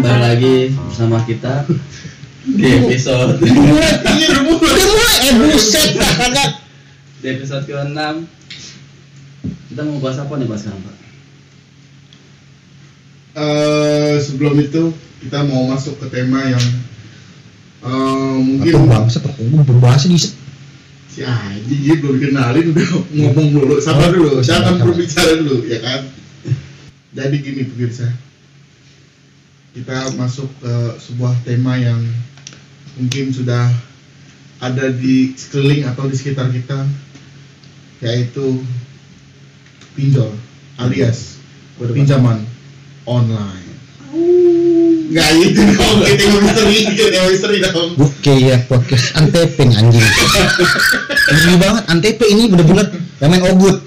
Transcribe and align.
kembali 0.00 0.16
lagi 0.32 0.56
bersama 0.72 1.20
kita 1.28 1.68
di 2.48 2.64
episode 2.64 3.36
udah 3.36 3.52
mulai. 3.52 3.92
Mulai. 4.00 5.16
Eh 5.28 5.32
buset 5.36 5.92
di 7.20 7.26
episode 7.28 7.68
ke-6 7.68 8.00
kita 9.68 9.80
mau 9.84 10.00
bahas 10.00 10.24
apa 10.24 10.32
nih 10.40 10.48
Pak 10.48 10.56
sekarang 10.56 10.80
Pak? 10.80 10.96
Eh, 13.44 14.14
sebelum 14.24 14.56
itu 14.56 14.88
kita 15.20 15.44
mau 15.44 15.68
masuk 15.68 16.00
ke 16.00 16.08
tema 16.08 16.48
yang 16.48 16.64
eh, 17.84 18.36
mungkin 18.40 18.72
Atau 18.80 18.88
bangsa 18.88 19.20
gue 19.20 19.64
berbahasa 19.68 20.08
di 20.08 20.16
si 20.16 21.20
Aji 21.20 21.74
dia 21.76 22.00
belum 22.00 22.16
dikenalin 22.16 22.72
udah 22.72 22.88
ngomong 23.20 23.48
dulu 23.52 23.76
sabar 23.76 24.08
Oh, 24.08 24.16
dulu 24.16 24.40
sabar, 24.40 24.48
jangan 24.48 24.74
sabar. 24.80 24.86
berbicara 24.88 25.32
dulu 25.44 25.56
ya 25.68 25.78
kan 25.84 26.00
jadi 27.12 27.36
gini 27.36 27.68
pemirsa 27.68 28.29
kita 29.70 30.10
masuk 30.18 30.50
ke 30.58 30.74
sebuah 30.98 31.34
tema 31.46 31.78
yang 31.78 32.02
mungkin 32.98 33.30
sudah 33.30 33.70
ada 34.58 34.90
di 34.90 35.30
sekeliling 35.38 35.86
atau 35.86 36.10
di 36.10 36.16
sekitar 36.18 36.50
kita 36.50 36.84
yaitu 38.02 38.66
pinjol 39.94 40.34
alias 40.82 41.38
pinjaman 41.78 42.42
online 43.06 43.70
nggak 45.10 45.28
gitu 45.42 45.60
dong 45.74 45.98
kita 46.02 46.22
yang 46.22 46.42
misteri 46.42 46.78
kita 46.94 47.14
yang 47.14 47.28
misteri 47.30 47.56
dong 47.62 47.90
Oke 48.20 48.34
ya 48.36 48.60
podcast 48.68 49.16
antepeng 49.16 49.72
anjing. 49.72 50.04
Ngeri 51.24 51.56
banget 51.56 51.84
antep 51.88 52.20
ini 52.28 52.52
bener-bener 52.52 53.00
yang 53.16 53.32
main 53.32 53.48
ogut. 53.48 53.80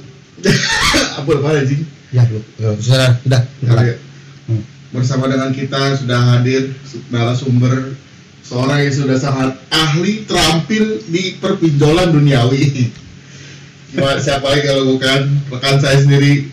apa 1.22 1.30
apa 1.38 1.48
anjing 1.62 1.86
Ya 2.10 2.26
ya, 2.58 2.74
sudah, 2.82 3.14
udah. 3.30 3.42
Oke. 3.46 3.94
Hmm. 3.94 4.03
Bersama 4.94 5.26
dengan 5.26 5.50
kita 5.50 5.98
sudah 5.98 6.38
hadir 6.38 6.70
narasumber 7.10 7.98
seorang 8.46 8.86
yang 8.86 8.94
sudah 8.94 9.18
sangat 9.18 9.58
ahli 9.74 10.22
terampil 10.30 11.02
di 11.10 11.42
perpinjolan 11.42 12.14
duniawi. 12.14 12.94
Cuma 13.90 14.22
siapa 14.22 14.54
lagi 14.54 14.70
kalau 14.70 14.94
bukan 14.94 15.20
rekan 15.50 15.78
saya 15.82 15.98
sendiri 15.98 16.50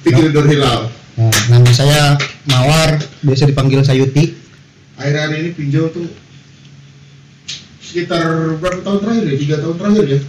Fikri 0.00 0.32
Nur 0.32 0.48
Hilal. 0.48 0.88
Nah, 1.20 1.28
nama 1.52 1.68
saya 1.68 2.16
Mawar, 2.48 2.96
biasa 3.20 3.44
dipanggil 3.44 3.84
Sayuti. 3.84 4.32
Akhir-akhir 4.96 5.36
ini 5.36 5.50
pinjol 5.52 5.92
tuh 5.92 6.08
sekitar 7.80 8.56
berapa 8.56 8.80
tahun 8.80 8.98
terakhir 9.04 9.24
ya? 9.28 9.36
Tiga 9.36 9.56
tahun 9.60 9.76
terakhir 9.76 10.04
ya. 10.08 10.20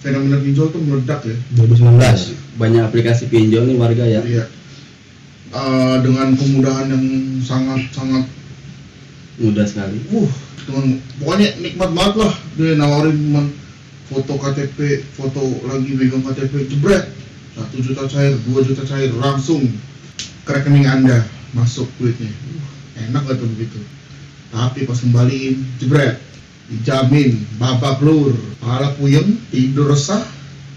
Fenomena 0.00 0.36
pinjol 0.40 0.72
tuh 0.72 0.80
meledak 0.80 1.20
ya. 1.28 1.36
2019. 1.60 2.56
banyak 2.56 2.82
aplikasi 2.84 3.28
pinjol 3.28 3.68
nih 3.68 3.76
warga 3.76 4.04
ya 4.04 4.20
Iya. 4.24 4.44
Eh, 5.50 5.96
dengan 6.06 6.30
kemudahan 6.38 6.94
yang 6.94 7.06
sangat 7.42 7.90
sangat 7.90 8.22
mudah 9.42 9.66
sekali 9.66 9.98
Uh, 10.14 10.30
teman 10.62 11.02
pokoknya 11.18 11.58
nikmat 11.58 11.90
banget 11.90 12.14
lah 12.22 12.34
dia 12.54 12.78
nawarin 12.78 13.18
cuman 13.18 13.46
foto 14.06 14.38
KTP, 14.38 15.02
foto 15.10 15.42
lagi 15.66 15.90
megang 15.98 16.22
KTP, 16.22 16.70
jebret 16.70 17.10
satu 17.58 17.82
juta 17.82 18.06
cair, 18.06 18.38
dua 18.46 18.62
juta 18.62 18.86
cair 18.86 19.10
langsung 19.18 19.66
ke 20.46 20.50
rekening 20.54 20.86
anda 20.86 21.26
masuk 21.50 21.90
duitnya. 21.98 22.30
Uh, 22.30 23.10
enak 23.10 23.26
gak 23.26 23.42
tuh 23.42 23.50
begitu. 23.50 23.82
Tapi 24.54 24.86
pas 24.86 25.02
kembaliin, 25.02 25.66
jebret 25.82 26.22
dijamin 26.70 27.42
babak 27.58 27.98
lur, 28.06 28.38
kepala 28.54 28.94
puyeng, 29.02 29.34
tidur 29.50 29.90
resah, 29.90 30.22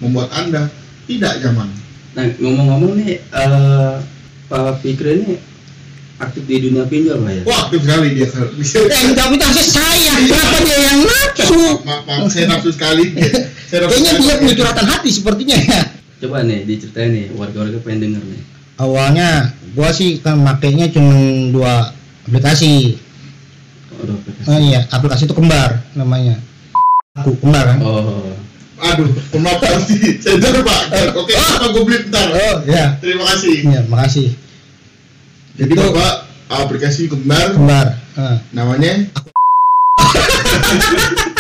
membuat 0.02 0.34
anda 0.34 0.66
tidak 1.06 1.46
nyaman. 1.46 1.70
nah 2.14 2.26
ngomong-ngomong 2.42 2.94
nih 3.02 3.22
eh 3.22 4.13
Pak 4.54 4.86
Fikri 4.86 5.12
ini 5.18 5.34
aktif 6.22 6.46
di 6.46 6.70
dunia 6.70 6.86
pinjol 6.86 7.26
Pak 7.26 7.32
ya 7.34 7.42
Wah, 7.50 7.60
aktif 7.66 7.80
sekali 7.82 8.08
dia. 8.14 8.30
Bisa. 8.54 8.78
Eh, 8.86 9.02
enggak 9.10 9.28
minta 9.34 9.50
saya, 9.50 10.14
kenapa 10.30 10.58
dia 10.62 10.78
yang 10.78 11.00
nafsu? 11.10 11.62
Maaf, 11.82 12.02
maaf, 12.06 12.30
saya 12.30 12.46
nafsu 12.54 12.70
sekali. 12.70 13.18
Saya 13.66 13.90
Kayaknya 13.90 14.12
dia 14.22 14.36
punya 14.38 14.54
curhatan 14.54 14.86
hati 14.86 15.10
sepertinya 15.10 15.58
ya. 15.58 15.82
coba 16.22 16.46
nih 16.46 16.64
diceritain 16.64 17.10
nih 17.12 17.26
warga-warga 17.36 17.84
pengen 17.84 18.08
denger 18.08 18.24
nih 18.24 18.42
Awalnya 18.80 19.52
gua 19.76 19.92
sih 19.92 20.22
kan 20.22 20.38
makainya 20.38 20.88
cuma 20.94 21.18
dua 21.50 21.90
aplikasi. 22.30 23.02
Aduh, 23.98 24.22
aplikasi. 24.22 24.46
Oh 24.48 24.60
iya, 24.62 24.86
aplikasi 24.88 25.26
itu 25.26 25.34
kembar 25.34 25.82
namanya. 25.98 26.38
Aku 27.18 27.34
kembar 27.42 27.74
kan? 27.74 27.82
oh 27.82 28.30
Aduh, 28.84 29.08
maaf 29.40 29.64
pasti. 29.64 30.20
Sensor 30.20 30.60
Pak. 30.62 30.82
Oke, 31.16 31.34
apa 31.34 31.72
gue 31.72 31.82
beli 31.88 31.98
bentar. 32.04 32.28
Oh 32.30 32.56
iya. 32.68 33.00
Terima 33.00 33.24
kasih. 33.32 33.56
Iya, 33.64 33.82
makasih. 33.88 34.28
Jadi 35.54 35.72
Itu- 35.72 35.84
Bapak 35.88 36.14
aplikasi 36.50 37.02
kembar 37.08 37.54
Kembar. 37.54 37.88
Ah. 38.14 38.38
namanya 38.50 39.10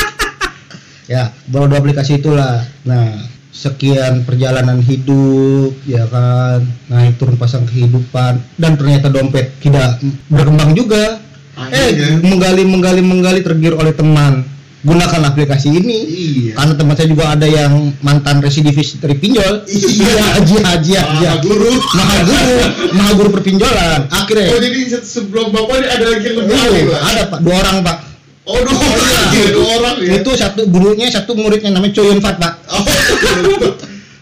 ya 1.06 1.30
baru 1.46 1.70
dua 1.70 1.80
aplikasi 1.80 2.18
itulah 2.18 2.66
nah 2.82 3.14
sekian 3.54 4.26
perjalanan 4.26 4.82
hidup 4.82 5.78
ya 5.86 6.10
kan 6.10 6.66
naik 6.88 7.18
turun 7.18 7.38
pasang 7.38 7.70
kehidupan 7.70 8.42
dan 8.56 8.74
ternyata 8.74 9.10
dompet 9.10 9.54
tidak 9.62 10.02
berkembang 10.26 10.74
juga 10.74 11.22
eh 11.70 11.94
Akhirnya. 11.94 12.18
menggali 12.20 12.64
menggali 12.66 13.02
menggali 13.02 13.40
tergiur 13.42 13.78
oleh 13.78 13.94
teman 13.94 14.42
gunakan 14.84 15.22
aplikasi 15.26 15.72
ini 15.72 15.98
iya. 16.04 16.52
karena 16.54 16.76
teman 16.76 16.94
saya 16.94 17.08
juga 17.08 17.32
ada 17.32 17.48
yang 17.48 17.72
mantan 18.00 18.40
residivis 18.40 19.00
dari 19.00 19.16
pinjol 19.16 19.64
Iya. 19.64 20.12
haji 20.36 20.56
haji 20.60 20.92
haji 20.94 21.24
Ah, 21.24 21.40
guru. 21.40 21.72
maha 21.96 22.18
guru 22.22 22.56
maha 22.92 23.12
guru 23.14 23.30
perpinjolan 23.32 24.00
Oh 24.06 24.18
akhirnya 24.20 24.52
jadi 24.54 24.80
se- 24.86 25.08
sebelum 25.10 25.50
Bapak 25.50 25.76
ini 25.78 25.88
ada 25.88 26.06
lagi 26.06 26.24
yang 26.26 26.36
lebih 26.38 26.52
Oh, 26.52 26.68
Pak? 26.92 27.00
ada 27.02 27.22
pak 27.26 27.40
dua 27.40 27.56
orang 27.58 27.78
pak 27.82 27.98
Oh, 28.44 28.60
dua 28.60 28.76
orang. 28.76 29.00
iya. 29.00 29.22
Iya, 29.32 29.48
dua 29.52 29.68
orang 29.80 29.96
ya. 29.98 30.12
itu 30.20 30.30
satu 30.36 30.62
gurunya 30.68 31.08
satu 31.08 31.32
muridnya 31.34 31.72
namanya 31.72 31.94
Choyun 31.94 32.20
Fat 32.20 32.36
pak 32.36 32.54
Oh, 32.68 32.84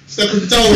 saya 0.06 0.28
kencau. 0.30 0.66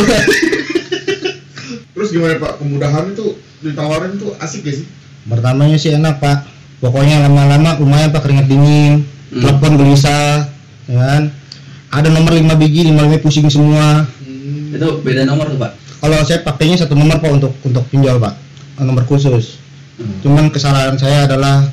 Terus 1.91 2.09
gimana 2.09 2.35
Pak? 2.35 2.57
Kemudahan 2.57 3.05
itu 3.09 3.25
ditawarin 3.61 4.15
itu 4.15 4.27
asik 4.37 4.63
gak 4.63 4.75
sih? 4.75 4.85
Pertamanya 5.25 5.75
sih 5.75 5.89
enak 5.91 6.19
pak, 6.19 6.45
pokoknya 6.77 7.17
lama-lama 7.19 7.77
lumayan 7.77 8.09
pak 8.09 8.21
keringat 8.21 8.45
dingin, 8.45 9.01
Hmm. 9.29 9.41
telepon 9.41 9.73
gelisah, 9.75 10.49
ya 10.85 10.97
kan. 10.99 11.23
Ada 11.89 12.11
nomor 12.11 12.35
5 12.35 12.53
biji, 12.59 12.85
5 12.85 12.99
lima 12.99 13.17
pusing 13.17 13.47
semua. 13.47 14.03
Hmm. 14.21 14.75
itu 14.75 14.87
beda 14.99 15.23
nomor 15.23 15.47
tuh 15.47 15.55
Pak 15.55 15.71
Kalau 16.03 16.19
saya 16.21 16.43
pakainya 16.43 16.75
satu 16.75 16.93
nomor 16.93 17.17
pak 17.17 17.31
untuk 17.31 17.55
untuk 17.63 17.81
pinjol 17.89 18.19
pak, 18.19 18.35
nomor 18.77 19.01
khusus. 19.07 19.57
Hmm. 19.95 20.19
Cuman 20.21 20.51
kesalahan 20.51 20.93
saya 20.99 21.25
adalah 21.25 21.65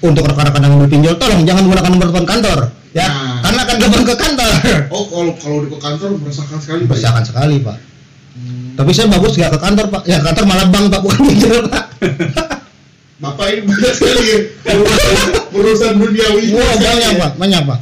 untuk 0.00 0.24
rekan-rekan 0.24 0.64
yang 0.64 0.80
berpinjol, 0.80 1.18
tolong 1.18 1.44
jangan 1.44 1.66
menggunakan 1.66 1.90
nomor 1.92 2.06
telepon 2.08 2.24
kantor, 2.24 2.58
ya, 2.96 3.04
Nah. 3.04 3.44
karena 3.44 3.60
akan 3.66 3.76
gampang 3.76 4.04
ke 4.06 4.14
kantor. 4.16 4.52
Oh, 4.94 5.04
kalau 5.06 5.32
kalau 5.36 5.58
di 5.60 5.68
ke 5.68 5.78
kantor 5.78 6.08
merasakan 6.16 6.58
sekali, 6.62 6.80
Pak. 6.80 6.88
ya? 6.88 6.90
Bersakan 6.96 7.24
sekali 7.26 7.56
pak. 7.60 7.76
Hmm. 8.32 8.72
Tapi 8.80 8.90
saya 8.96 9.06
bagus 9.12 9.32
nggak 9.36 9.52
ke 9.52 9.60
kantor 9.60 9.86
pak, 9.92 10.02
ya 10.08 10.18
kantor 10.24 10.44
malah 10.48 10.66
bank 10.70 10.86
pak 10.88 11.00
bukan 11.04 11.20
pinjol 11.28 11.58
pak. 11.68 11.84
Bapak 13.20 13.52
ini 13.52 13.68
banyak 13.68 13.92
sekali 13.92 14.22
ya 14.24 14.38
urusan, 15.52 15.92
duniawi. 15.96 16.42
Wah 16.52 16.74
banyak 16.76 17.10
pak, 17.16 17.32
banyak 17.36 17.62
pak. 17.64 17.80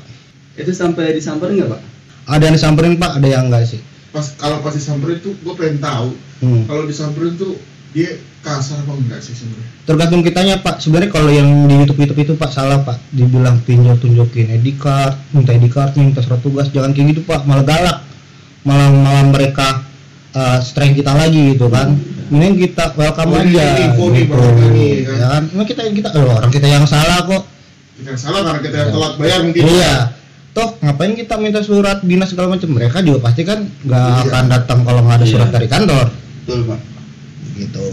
itu 0.57 0.73
sampai 0.73 1.15
disamperin 1.15 1.55
nggak 1.57 1.71
Pak 1.71 1.81
Ada 2.27 2.43
yang 2.45 2.55
disamperin 2.55 2.95
pak, 2.95 3.11
ada 3.15 3.29
yang 3.29 3.47
enggak 3.47 3.63
sih. 3.65 3.81
Pas 4.09 4.27
kalau 4.35 4.59
pas 4.59 4.71
disamperin 4.71 5.19
tuh 5.19 5.33
gue 5.35 5.55
pengen 5.55 5.79
tahu 5.79 6.11
Hmm. 6.39 6.63
kalau 6.67 6.87
disamperin 6.87 7.35
tuh 7.35 7.59
dia 7.91 8.15
kasar 8.41 8.79
apa 8.79 8.95
enggak 8.95 9.19
sih 9.19 9.35
sebenarnya? 9.35 9.67
tergantung 9.83 10.23
kitanya 10.23 10.55
pak 10.57 10.79
sebenarnya 10.79 11.11
kalau 11.11 11.31
yang 11.31 11.49
di 11.65 11.75
YouTube 11.75 11.99
YouTube 11.99 12.21
itu 12.21 12.33
pak 12.35 12.47
salah 12.49 12.79
pak 12.79 12.95
dibilang 13.11 13.59
pinjol 13.61 13.99
tunjukin 13.99 14.47
ID 14.53 14.79
card 14.79 15.19
minta 15.33 15.51
ID 15.51 15.67
card 15.67 15.99
minta 15.99 16.23
surat 16.23 16.39
tugas 16.39 16.71
jangan 16.71 16.95
kayak 16.95 17.11
gitu 17.11 17.27
pak 17.27 17.43
malah 17.43 17.67
galak 17.67 18.07
malah 18.63 18.87
malah 18.93 19.27
mereka 19.27 19.83
uh, 20.31 20.63
strength 20.63 20.95
kita 20.95 21.11
lagi 21.11 21.57
gitu 21.57 21.67
kan 21.67 21.99
mending 22.29 22.55
kita 22.61 22.95
welcome 22.95 23.35
Oh, 23.35 23.41
ini 23.41 23.57
aja 23.57 23.91
nih, 23.91 23.91
gitu. 24.15 24.31
barangkali, 24.31 24.87
kan? 25.03 25.11
ya 25.11 25.27
kan 25.27 25.43
Emang 25.51 25.67
kita 25.67 25.81
kita 25.89 26.09
oh, 26.15 26.39
orang 26.39 26.51
kita 26.53 26.67
yang 26.69 26.87
salah 26.87 27.19
kok 27.25 27.43
Yang 27.99 28.19
salah 28.21 28.41
karena 28.45 28.61
kita 28.61 28.77
yang 28.79 28.91
telat 28.93 29.13
bayar 29.17 29.39
mungkin. 29.43 29.63
iya 29.69 29.95
toh 30.51 30.75
ngapain 30.81 31.15
kita 31.15 31.35
minta 31.37 31.61
surat 31.61 32.03
dinas 32.03 32.27
segala 32.27 32.51
macam 32.51 32.67
mereka 32.69 32.99
juga 32.99 33.19
pasti 33.23 33.43
kan 33.43 33.63
nggak 33.63 33.99
Iya. 34.01 34.23
akan 34.25 34.45
datang 34.49 34.79
kalau 34.83 35.01
nggak 35.03 35.17
ada 35.17 35.25
Iya. 35.25 35.33
surat 35.33 35.49
dari 35.49 35.67
kantor 35.67 36.07
betul 36.41 36.61
Pak 36.65 36.81
gitu 37.57 37.87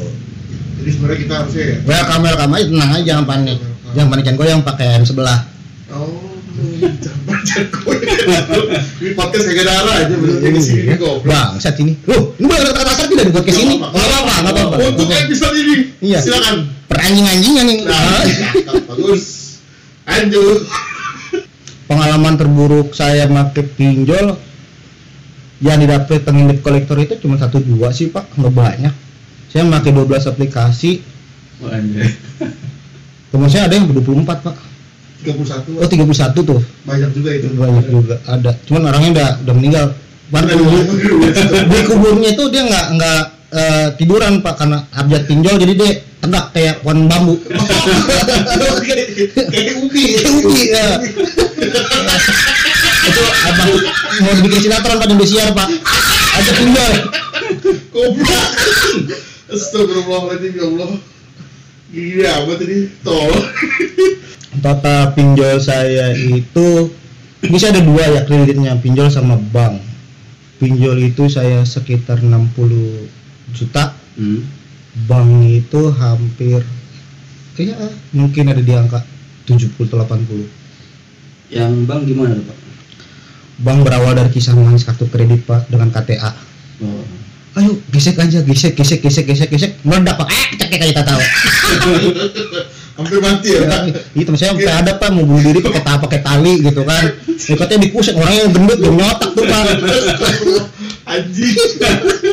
Jadi 0.76 0.90
sebenarnya 0.92 1.20
kita 1.20 1.34
harusnya 1.36 1.64
ya. 1.64 1.78
welcome 1.84 2.22
welcome 2.24 2.52
aja 2.52 2.66
tenang 2.66 2.92
aja 2.92 3.04
jangan 3.04 3.26
panik 3.26 3.58
jangan 3.92 4.08
panik 4.08 4.24
jangan 4.24 4.40
goyang 4.40 4.62
pakai 4.62 4.86
M 4.96 5.04
sebelah 5.04 5.40
Oh. 5.88 6.22
Ini 8.96 9.12
podcast 9.14 9.46
kayak 9.46 9.66
darah 9.66 9.96
aja 9.98 10.16
jadi 10.40 10.56
sini 10.58 10.96
kok. 10.96 11.20
Bangsat 11.22 11.76
ini. 11.78 11.94
Loh, 12.06 12.32
ini 12.34 12.46
boleh 12.46 12.64
kata 12.66 12.82
kasar 12.82 13.06
tidak 13.06 13.26
di 13.28 13.34
podcast 13.34 13.60
ini? 13.60 13.76
Enggak 13.78 13.92
apa-apa, 13.92 14.34
enggak 14.34 14.54
apa-apa. 14.56 14.76
Untuk 14.88 15.08
episode 15.10 15.56
ini, 15.58 15.76
Iya. 16.02 16.20
silakan. 16.22 16.56
Peranjing-anjingan 16.86 17.66
ini. 17.68 17.84
Nah, 17.84 18.24
bagus. 18.88 19.24
Lanjut. 20.06 20.60
Pengalaman 21.86 22.34
terburuk 22.34 22.98
saya 22.98 23.30
pakai 23.30 23.62
pinjol 23.78 24.38
yang 25.62 25.78
didapat 25.82 26.22
pengindep 26.26 26.60
kolektor 26.66 26.98
itu 26.98 27.16
cuma 27.22 27.38
satu 27.38 27.62
dua 27.62 27.94
sih 27.94 28.10
pak, 28.10 28.26
nggak 28.38 28.54
banyak. 28.54 28.94
Saya 29.50 29.72
pakai 29.72 29.96
12 29.96 30.32
aplikasi. 30.36 31.00
Oh, 31.64 31.72
teman 33.32 33.48
saya 33.48 33.72
ada 33.72 33.80
yang 33.80 33.88
24 33.88 34.28
pak. 34.44 34.56
31 35.26 35.80
oh 35.82 35.88
31 35.88 36.44
tuh. 36.44 36.60
Banyak 36.86 37.10
juga 37.16 37.30
itu. 37.34 37.48
Banyak 37.56 37.86
juga. 37.88 38.16
Ada. 38.28 38.52
Cuman 38.68 38.84
orangnya 38.92 39.12
udah 39.16 39.30
udah 39.48 39.54
meninggal. 39.56 39.86
Di 41.72 41.80
kuburnya 41.88 42.30
itu 42.36 42.44
dia 42.52 42.64
nggak 42.68 42.86
nggak 43.00 43.22
eh, 43.56 43.88
tiduran 43.96 44.44
pak 44.44 44.60
karena 44.60 44.84
abjad 44.92 45.24
pinjol. 45.24 45.56
Jadi 45.56 45.74
dia 45.80 45.92
tegak 46.26 46.46
kayak 46.58 46.76
pohon 46.82 47.06
bambu. 47.06 47.38
Kayak 49.54 49.76
ubi. 49.86 50.04
Kayak 50.18 50.34
ubi, 50.42 50.62
ya. 50.74 50.88
itu 53.06 53.24
abang 53.46 53.70
mau 54.26 54.34
dibikin 54.34 54.60
sinetron 54.66 54.98
pak 54.98 55.06
di 55.06 55.14
Indosiar 55.14 55.50
pak. 55.54 55.70
Ada 56.36 56.52
pinjol 56.58 56.94
goblok. 57.94 58.50
Astagfirullahaladzim 59.54 60.54
ya 60.58 60.66
Allah. 60.66 60.90
Gini 61.94 62.24
amat 62.26 62.60
ini. 62.66 62.80
Tol 63.06 63.34
total 64.66 65.14
pinjol 65.14 65.62
saya 65.62 66.18
itu 66.18 66.90
bisa 67.46 67.70
ada 67.70 67.86
dua 67.86 68.04
ya 68.10 68.22
kreditnya. 68.26 68.74
Pinjol 68.82 69.14
sama 69.14 69.38
bank. 69.38 69.78
Pinjol 70.58 70.98
itu 71.14 71.30
saya 71.30 71.62
sekitar 71.62 72.26
60 72.26 73.54
juta. 73.54 73.94
Hmm. 74.18 74.48
Bank 75.04 75.30
itu 75.44 75.82
hampir 75.92 76.64
ya 77.56 77.76
mungkin 78.12 78.48
ada 78.48 78.60
di 78.60 78.72
angka 78.72 79.04
70 79.44 79.76
atau 79.76 80.00
80 80.02 80.48
Yang 81.46 81.74
bang 81.86 82.02
gimana 82.04 82.34
tuh, 82.34 82.46
Pak? 82.48 82.58
bank 83.56 83.80
berawal 83.84 84.12
dari 84.12 84.28
kisah 84.30 84.52
manis 84.52 84.84
kartu 84.84 85.08
kredit 85.08 85.44
pak 85.44 85.68
dengan 85.68 85.88
KTA 85.90 86.32
Oh. 86.76 87.08
ayo 87.56 87.80
gesek 87.88 88.20
aja 88.20 88.44
gesek 88.44 88.76
gesek 88.76 89.00
gesek 89.00 89.24
gesek 89.24 89.48
gesek. 89.48 89.72
Meledak 89.88 90.20
pak. 90.20 90.28
Eh 90.28 90.60
cekek 90.60 90.92
aja 90.92 91.08
tahu. 91.08 91.24
Hampir 93.00 93.24
mati 93.24 93.56
ya 93.56 93.64
Ya, 93.64 93.96
itu 94.12 94.28
saya 94.36 94.52
sampai 94.52 94.68
ada 94.68 95.00
pak 95.00 95.08
mau 95.16 95.24
bunuh 95.24 95.40
diri 95.40 95.64
pakai 95.64 95.80
ta 95.80 95.96
pakai 95.96 96.20
tali 96.20 96.60
gitu 96.60 96.84
kan. 96.84 97.16
Ya, 97.32 97.56
katanya 97.56 97.88
dikusek 97.88 98.20
orangnya 98.20 98.44
yang 98.44 98.52
gendut 98.52 98.80
yang 98.84 98.96
nyotak 99.00 99.30
tuh 99.32 99.48
pak. 99.48 99.64
Anjing 101.16 101.56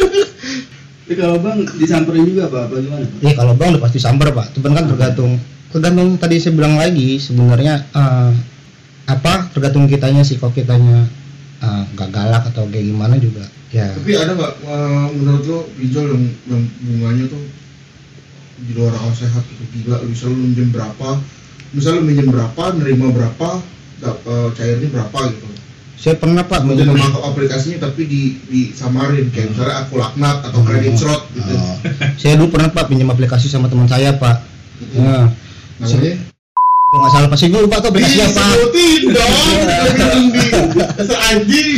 Tapi 1.12 1.28
kalau 1.28 1.44
bang 1.44 1.60
disamperin 1.76 2.24
juga 2.24 2.48
Pak, 2.48 2.72
apa 2.72 2.74
gimana? 2.80 3.04
Pak? 3.04 3.20
ya 3.20 3.32
kalau 3.36 3.52
bang 3.52 3.68
udah 3.76 3.82
pasti 3.84 3.98
samper 4.00 4.32
pak. 4.32 4.48
Cuman 4.56 4.72
kan 4.72 4.84
tergantung. 4.88 5.32
Tergantung 5.68 6.08
tadi 6.16 6.40
saya 6.40 6.56
bilang 6.56 6.80
lagi 6.80 7.20
sebenarnya 7.20 7.84
eh, 7.92 8.32
apa 9.12 9.52
tergantung 9.52 9.84
kitanya 9.92 10.24
sih. 10.24 10.40
Kalau 10.40 10.56
kitanya 10.56 11.04
eh, 11.60 11.82
nggak 11.92 12.08
galak 12.16 12.48
atau 12.48 12.64
kayak 12.72 12.96
gimana 12.96 13.20
juga 13.20 13.44
ya. 13.76 13.92
Tapi 13.92 14.08
ada 14.16 14.32
nggak 14.32 14.52
eh, 14.64 15.06
menurut 15.20 15.44
lo 15.44 15.58
pinjol 15.76 16.16
yang, 16.16 16.24
yang 16.48 16.62
bunganya 16.80 17.24
tuh 17.28 17.44
di 18.64 18.72
luar 18.72 18.96
akal 18.96 19.12
sehat 19.12 19.44
itu 19.52 19.64
gila. 19.84 20.00
Bisa 20.08 20.32
lo 20.32 20.36
minjem 20.40 20.72
berapa 20.72 21.20
misal 21.76 22.00
lo 22.00 22.08
minjem 22.08 22.32
berapa 22.32 22.72
nerima 22.80 23.12
berapa 23.12 23.60
dap- 24.00 24.24
eh, 24.24 24.48
cairnya 24.56 24.88
berapa 24.88 25.18
gitu 25.28 25.44
saya 26.02 26.18
pernah 26.18 26.42
pak 26.42 26.66
minjem- 26.66 26.90
nama 26.90 26.98
aplikasinya 27.24 27.78
tapi 27.80 28.02
di 28.04 28.20
disamarin 28.44 29.30
kayak 29.30 29.54
misalnya 29.54 29.76
aku 29.80 29.94
laknat 29.96 30.42
atau 30.42 30.58
Oh. 30.58 30.66
kredit 30.66 30.98
slot 30.98 31.30
gitu. 31.30 31.54
Oh. 31.54 31.78
saya 32.18 32.34
dulu 32.34 32.50
pernah 32.50 32.68
pak 32.68 32.84
pinjam 32.86 33.06
aplikasi 33.06 33.46
sama 33.46 33.66
teman 33.66 33.86
saya 33.86 34.10
pak. 34.12 34.42
Nah, 34.92 35.30
namanya? 35.78 36.14
Kalau 36.84 37.00
nggak 37.00 37.12
salah 37.14 37.28
pasti 37.30 37.46
lupa 37.48 37.76
tuh 37.78 37.88
aplikasi 37.88 38.18
apa. 38.20 38.34
disebutin 38.34 39.02
dong. 39.08 39.32
Anjing 41.30 41.70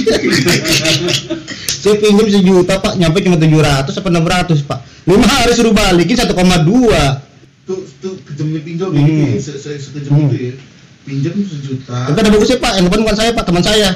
saya 1.77 1.95
pinjam 1.95 2.27
sejuta 2.27 2.75
pak 2.79 2.97
nyampe 2.97 3.21
cuma 3.21 3.37
700 3.37 3.93
apa 3.93 4.09
600 4.09 4.65
pak. 4.65 4.79
Lima 5.05 5.29
hari 5.29 5.53
suruh 5.53 5.71
balikin 5.71 6.17
1,2 6.17 6.33
tuh 7.65 7.81
tuh 7.97 8.17
kejamnya 8.25 8.61
pinjol 8.61 8.89
Hmm. 8.91 9.05
gitu 9.05 9.37
se 9.39 9.53
se 9.55 9.71
sekejam 9.79 10.13
Hmm. 10.15 10.29
itu 10.29 10.37
ya 10.43 10.53
pinjam 11.05 11.37
sejuta. 11.41 12.11
Tapi 12.11 12.19
ada 12.19 12.31
bagusnya 12.33 12.59
pak 12.59 12.73
yang 12.77 12.85
depan 12.89 13.01
bukan 13.05 13.17
saya 13.17 13.31
pak. 13.33 13.45
Teman 13.45 13.65
saya. 13.65 13.89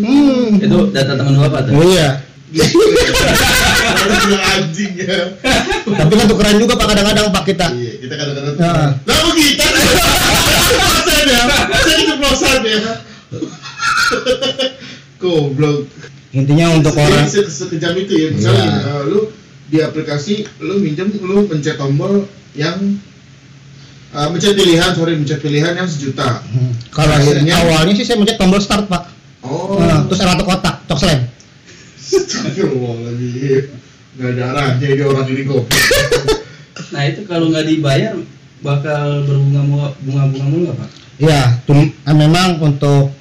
Hmm. 0.00 0.56
Itu 0.60 0.78
data 0.92 1.12
teman 1.16 1.36
Bapak 1.36 1.60
tuh? 1.68 1.72
oh 1.76 1.84
iya. 1.86 2.24
Anjing 4.50 4.92
ya. 4.98 5.38
Tapi 5.86 6.12
kan 6.16 6.26
tukeran 6.26 6.56
juga 6.58 6.74
pak 6.74 6.86
kadang-kadang 6.90 7.26
pak 7.30 7.44
kita. 7.46 7.66
Iya 7.72 7.92
kita 8.00 8.14
kadang-kadang 8.16 8.54
Nah. 8.58 8.88
nah 9.06 9.18
kita? 9.36 9.66
Keceplosan 10.50 11.24
ya? 11.26 11.42
Saya 11.70 11.96
keceplosan 12.00 12.60
ya? 12.64 12.78
Goblok. 15.20 15.86
Intinya 16.30 16.66
untuk 16.74 16.94
orang 16.94 17.26
se- 17.26 17.50
sekejam 17.50 17.94
itu 17.98 18.12
ya. 18.14 18.28
Misalnya 18.32 18.68
uh, 18.88 19.02
lu 19.06 19.20
di 19.70 19.78
aplikasi 19.78 20.46
lu 20.58 20.82
minjem 20.82 21.10
lu 21.22 21.46
pencet 21.46 21.78
tombol 21.78 22.26
yang 22.54 22.98
uh, 24.12 24.28
mencet 24.28 24.52
pilihan 24.52 24.90
sorry 24.90 25.14
mencet 25.14 25.38
pilihan 25.38 25.72
yang 25.72 25.86
sejuta. 25.86 26.42
Hmm. 26.44 26.72
kalau 26.90 27.14
Akhirnya- 27.14 27.56
awalnya 27.56 27.92
sih 27.92 28.04
saya 28.04 28.16
mencet 28.16 28.36
tombol 28.36 28.58
start 28.58 28.86
pak. 28.86 29.08
Oh. 29.40 29.76
Nah, 29.76 30.04
terus 30.04 30.20
ada 30.20 30.36
kotak 30.40 30.84
cok 30.84 30.98
slam 30.98 31.20
Astagfirullahaladzim. 32.30 33.64
Nggak 34.10 34.30
ada 34.30 34.42
arahnya 34.52 34.86
ini 34.90 35.02
orang 35.02 35.26
ini 35.26 35.42
goblok 35.42 35.70
Nah 36.92 37.02
itu 37.06 37.20
kalau 37.24 37.48
nggak 37.48 37.64
dibayar 37.64 38.14
bakal 38.60 39.24
berbunga 39.24 39.62
bunga 39.64 40.22
bunga 40.28 40.44
mulu 40.44 40.62
nggak 40.68 40.76
Pak? 40.76 40.88
ya 41.16 41.40
cum- 41.64 41.92
eh, 41.92 42.16
memang 42.16 42.56
untuk 42.58 43.12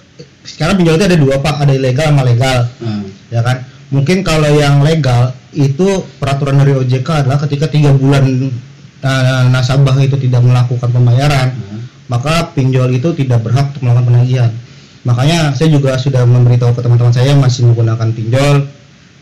sekarang 0.42 0.76
pinjol 0.76 0.96
itu 0.96 1.06
ada 1.06 1.16
dua 1.16 1.36
pak. 1.38 1.56
Ada 1.60 1.74
ilegal 1.74 2.10
sama 2.10 2.24
legal. 2.24 2.60
Nah, 2.80 3.04
ya 3.30 3.40
kan? 3.40 3.58
Mungkin 3.90 4.24
kalau 4.24 4.50
yang 4.50 4.82
legal 4.82 5.32
itu 5.52 5.88
peraturan 6.16 6.58
dari 6.58 6.74
OJK 6.74 7.26
adalah 7.26 7.38
ketika 7.44 7.68
tiga 7.68 7.92
bulan 7.92 8.24
uh, 9.04 9.44
nasabah 9.52 9.96
itu 10.04 10.16
tidak 10.20 10.42
melakukan 10.44 10.90
pembayaran 10.90 11.56
nah. 11.56 11.82
maka 12.10 12.52
pinjol 12.56 12.90
itu 12.96 13.14
tidak 13.16 13.46
berhak 13.46 13.70
untuk 13.76 13.86
melakukan 13.86 14.08
penagihan. 14.10 14.52
Makanya 15.08 15.56
saya 15.56 15.72
juga 15.72 15.96
sudah 15.96 16.28
memberitahu 16.28 16.76
ke 16.76 16.82
teman-teman 16.84 17.14
saya 17.16 17.32
yang 17.32 17.40
masih 17.40 17.64
menggunakan 17.72 18.12
pinjol. 18.12 18.68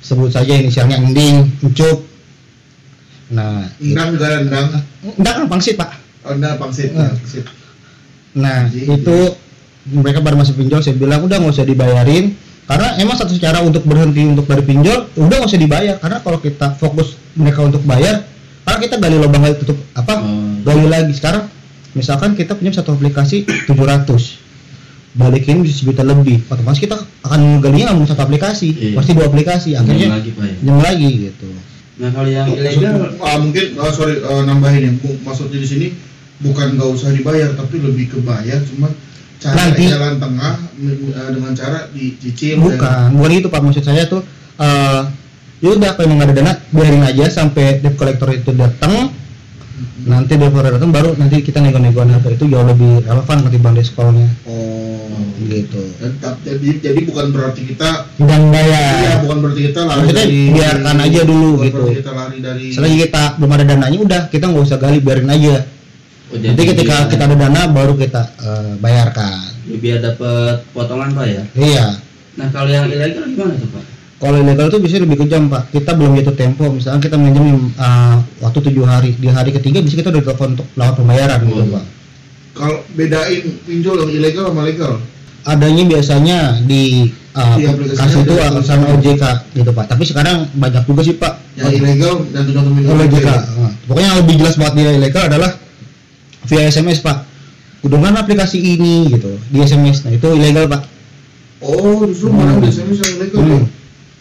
Sebut 0.02 0.30
saja 0.34 0.54
inisialnya 0.56 0.98
ending 1.02 1.52
encup 1.62 2.08
nah 3.28 3.68
endang 3.84 4.16
ada 4.16 4.40
endang? 4.40 4.66
Enggak 5.04 5.34
kan 5.36 5.46
pangsit 5.52 5.76
pak. 5.76 5.92
Oh 6.24 6.32
endang 6.32 6.56
pangsit 6.56 6.96
Hmm. 6.96 7.12
pangsit. 7.12 7.44
Nah, 8.38 8.70
Anjing, 8.70 8.86
itu 8.86 9.18
mereka 9.90 10.22
baru 10.22 10.38
masih 10.38 10.54
pinjol, 10.54 10.84
saya 10.86 10.94
bilang 10.94 11.26
udah 11.26 11.42
nggak 11.42 11.54
usah 11.58 11.66
dibayarin. 11.66 12.38
Karena 12.68 13.00
emang 13.00 13.16
satu 13.16 13.34
cara 13.40 13.64
untuk 13.64 13.88
berhenti 13.88 14.28
untuk 14.28 14.44
dari 14.44 14.62
pinjol 14.62 15.16
udah 15.16 15.36
nggak 15.40 15.50
usah 15.50 15.60
dibayar. 15.60 15.96
Karena 15.98 16.18
kalau 16.20 16.40
kita 16.44 16.76
fokus 16.76 17.16
mereka 17.34 17.64
untuk 17.64 17.82
bayar 17.88 18.28
karena 18.78 18.94
kita 18.94 18.98
gali 19.02 19.18
lubang 19.18 19.42
gali 19.42 19.56
tutup 19.58 19.78
apa? 19.98 20.14
Oh. 20.22 20.62
gali 20.62 20.86
lagi. 20.86 21.14
Sekarang 21.18 21.50
misalkan 21.98 22.38
kita 22.38 22.54
punya 22.54 22.70
satu 22.70 22.94
aplikasi 22.94 23.50
700 23.66 25.18
balikin 25.18 25.66
bisa 25.66 25.82
sejuta 25.82 26.06
lebih. 26.06 26.46
Otomatis 26.46 26.78
kita 26.78 26.94
akan 27.26 27.58
galinya 27.58 27.98
nggak 27.98 28.14
satu 28.14 28.22
aplikasi. 28.30 28.70
Iya. 28.70 29.02
pasti 29.02 29.18
dua 29.18 29.26
aplikasi 29.34 29.74
akhirnya 29.74 30.22
lagi 30.22 30.30
Pak 30.30 30.46
ya. 30.46 30.74
lagi 30.78 31.10
gitu. 31.10 31.50
Nah 31.98 32.10
kalau 32.14 32.30
yang 32.30 32.46
ilegal 32.54 33.18
ah, 33.18 33.38
mungkin 33.42 33.66
ah, 33.82 33.90
sorry 33.90 34.22
ah, 34.22 34.46
nambahin 34.46 34.82
ya. 34.86 34.92
Bu- 35.02 35.18
maksudnya 35.26 35.58
di 35.58 35.66
sini 35.66 35.88
bukan 36.38 36.78
nggak 36.78 36.90
usah 36.94 37.10
dibayar 37.18 37.50
tapi 37.58 37.82
lebih 37.82 38.14
ke 38.14 38.18
bayar. 38.22 38.62
Cuma 38.62 38.94
cara 39.42 39.58
Nanti. 39.58 39.90
jalan 39.90 40.22
tengah 40.22 40.54
ah, 41.18 41.30
dengan 41.34 41.52
cara 41.58 41.90
dicicil 41.90 42.62
bukan 42.62 43.18
bukan 43.18 43.32
itu 43.34 43.50
pak. 43.50 43.62
Maksud 43.66 43.86
saya 43.90 44.06
tuh 44.06 44.22
eh 44.62 45.02
ya 45.58 45.70
udah 45.74 45.90
kalau 45.98 46.06
emang 46.06 46.18
nggak 46.22 46.30
ada 46.32 46.36
dana 46.38 46.54
biarin 46.70 47.04
aja 47.04 47.26
sampai 47.32 47.82
debt 47.82 47.96
collector 47.98 48.30
itu 48.34 48.52
datang. 48.54 49.10
Nanti 50.08 50.40
debt 50.40 50.50
collector 50.54 50.80
datang 50.80 50.92
baru 50.94 51.14
nanti 51.20 51.44
kita 51.44 51.60
nego-negoan 51.60 52.10
harga 52.10 52.30
itu 52.34 52.46
jauh 52.50 52.66
lebih 52.66 53.04
relevan 53.06 53.38
ketimbang 53.46 53.76
diskonnya 53.78 54.30
oh. 54.50 54.98
Gitu. 55.38 55.84
Jadi 56.44 56.70
jadi 56.82 57.00
bukan 57.06 57.30
berarti 57.30 57.62
kita 57.62 58.10
dan 58.18 58.42
Iya, 58.50 58.52
bayar 58.52 59.16
bukan 59.22 59.38
berarti 59.46 59.62
kita 59.70 59.82
lari 59.86 60.00
Maksudnya 60.02 60.26
dari 60.26 60.40
biarkan 60.50 60.98
aja 60.98 61.22
dulu 61.24 61.50
bukan 61.62 61.66
gitu. 61.70 61.84
kita 62.02 62.12
lari 62.18 62.38
dari 62.42 62.66
selagi 62.74 62.98
kita 63.06 63.24
belum 63.38 63.52
ada 63.54 63.66
dananya 63.70 63.98
udah 64.02 64.22
kita 64.34 64.46
nggak 64.50 64.64
usah 64.66 64.78
gali 64.82 64.98
biarin 64.98 65.30
aja. 65.30 65.56
Oh, 66.28 66.36
nanti 66.42 66.64
ketika 66.68 66.96
kita 67.08 67.24
ada 67.24 67.36
dana 67.38 67.62
baru 67.72 67.94
kita 67.96 68.22
eh, 68.42 68.72
bayarkan. 68.82 69.40
Ya, 69.70 69.78
biar 69.78 69.98
dapat 70.04 70.58
potongan 70.74 71.14
Pak 71.14 71.26
ya. 71.30 71.44
iya. 71.56 71.86
Nah 72.36 72.48
kalau 72.50 72.68
yang 72.68 72.90
ilegal 72.90 73.24
gimana 73.30 73.54
tuh 73.56 73.70
Pak? 73.72 73.84
Kalau 74.18 74.38
ilegal 74.42 74.66
itu 74.74 74.80
bisa 74.82 74.98
lebih 74.98 75.18
kejam 75.22 75.46
pak. 75.46 75.70
Kita 75.70 75.94
belum 75.94 76.18
jatuh 76.18 76.34
tempo. 76.34 76.66
Misalnya 76.74 77.02
kita 77.06 77.22
minjem 77.22 77.70
uh, 77.78 78.18
waktu 78.42 78.60
tujuh 78.66 78.82
hari 78.82 79.14
di 79.14 79.30
hari 79.30 79.54
ketiga 79.54 79.78
bisa 79.86 79.94
kita 79.94 80.10
udah 80.10 80.24
telepon 80.26 80.58
untuk 80.58 80.68
lawan 80.74 80.94
pembayaran 80.98 81.40
gitu 81.46 81.62
Hmm. 81.62 81.76
pak. 81.78 81.86
Kalau 82.58 82.78
bedain 82.98 83.46
pinjol 83.70 83.96
yang 84.02 84.12
ilegal 84.18 84.50
sama 84.50 84.66
legal? 84.66 84.98
Adanya 85.46 85.84
biasanya 85.86 86.38
di 86.66 87.14
uh, 87.38 87.56
Di 87.56 87.70
aplikasinya 87.70 88.02
kasih 88.10 88.22
itu 88.26 88.34
ada 88.42 88.60
sama 88.66 88.86
OJK 88.98 89.24
gitu 89.54 89.70
pak. 89.70 89.86
Tapi 89.86 90.04
sekarang 90.04 90.38
banyak 90.58 90.84
juga 90.90 91.02
sih 91.06 91.16
pak. 91.16 91.34
Yang 91.54 91.74
ilegal 91.78 92.14
dan 92.34 92.42
contoh 92.50 92.74
pinjol 92.74 92.94
OJK 92.98 93.14
ilegal. 93.14 93.40
Nah, 93.54 93.72
pokoknya 93.86 94.08
yang 94.10 94.20
lebih 94.26 94.36
jelas 94.42 94.56
banget 94.58 94.74
dia 94.74 94.92
ilegal 94.98 95.24
adalah 95.30 95.52
via 96.44 96.62
SMS 96.66 97.00
pak. 97.00 97.18
Kudungan 97.86 98.18
aplikasi 98.18 98.58
ini 98.58 99.14
gitu 99.14 99.38
di 99.54 99.62
SMS 99.62 100.02
nah 100.02 100.12
itu 100.12 100.26
ilegal 100.34 100.66
pak. 100.66 100.82
Oh 101.62 102.02
justru 102.10 102.34
malah 102.34 102.58
Hmm. 102.58 102.66
biasanya 102.66 102.90
yang 102.98 103.14
ilegal 103.22 103.42
hmm. 103.46 103.66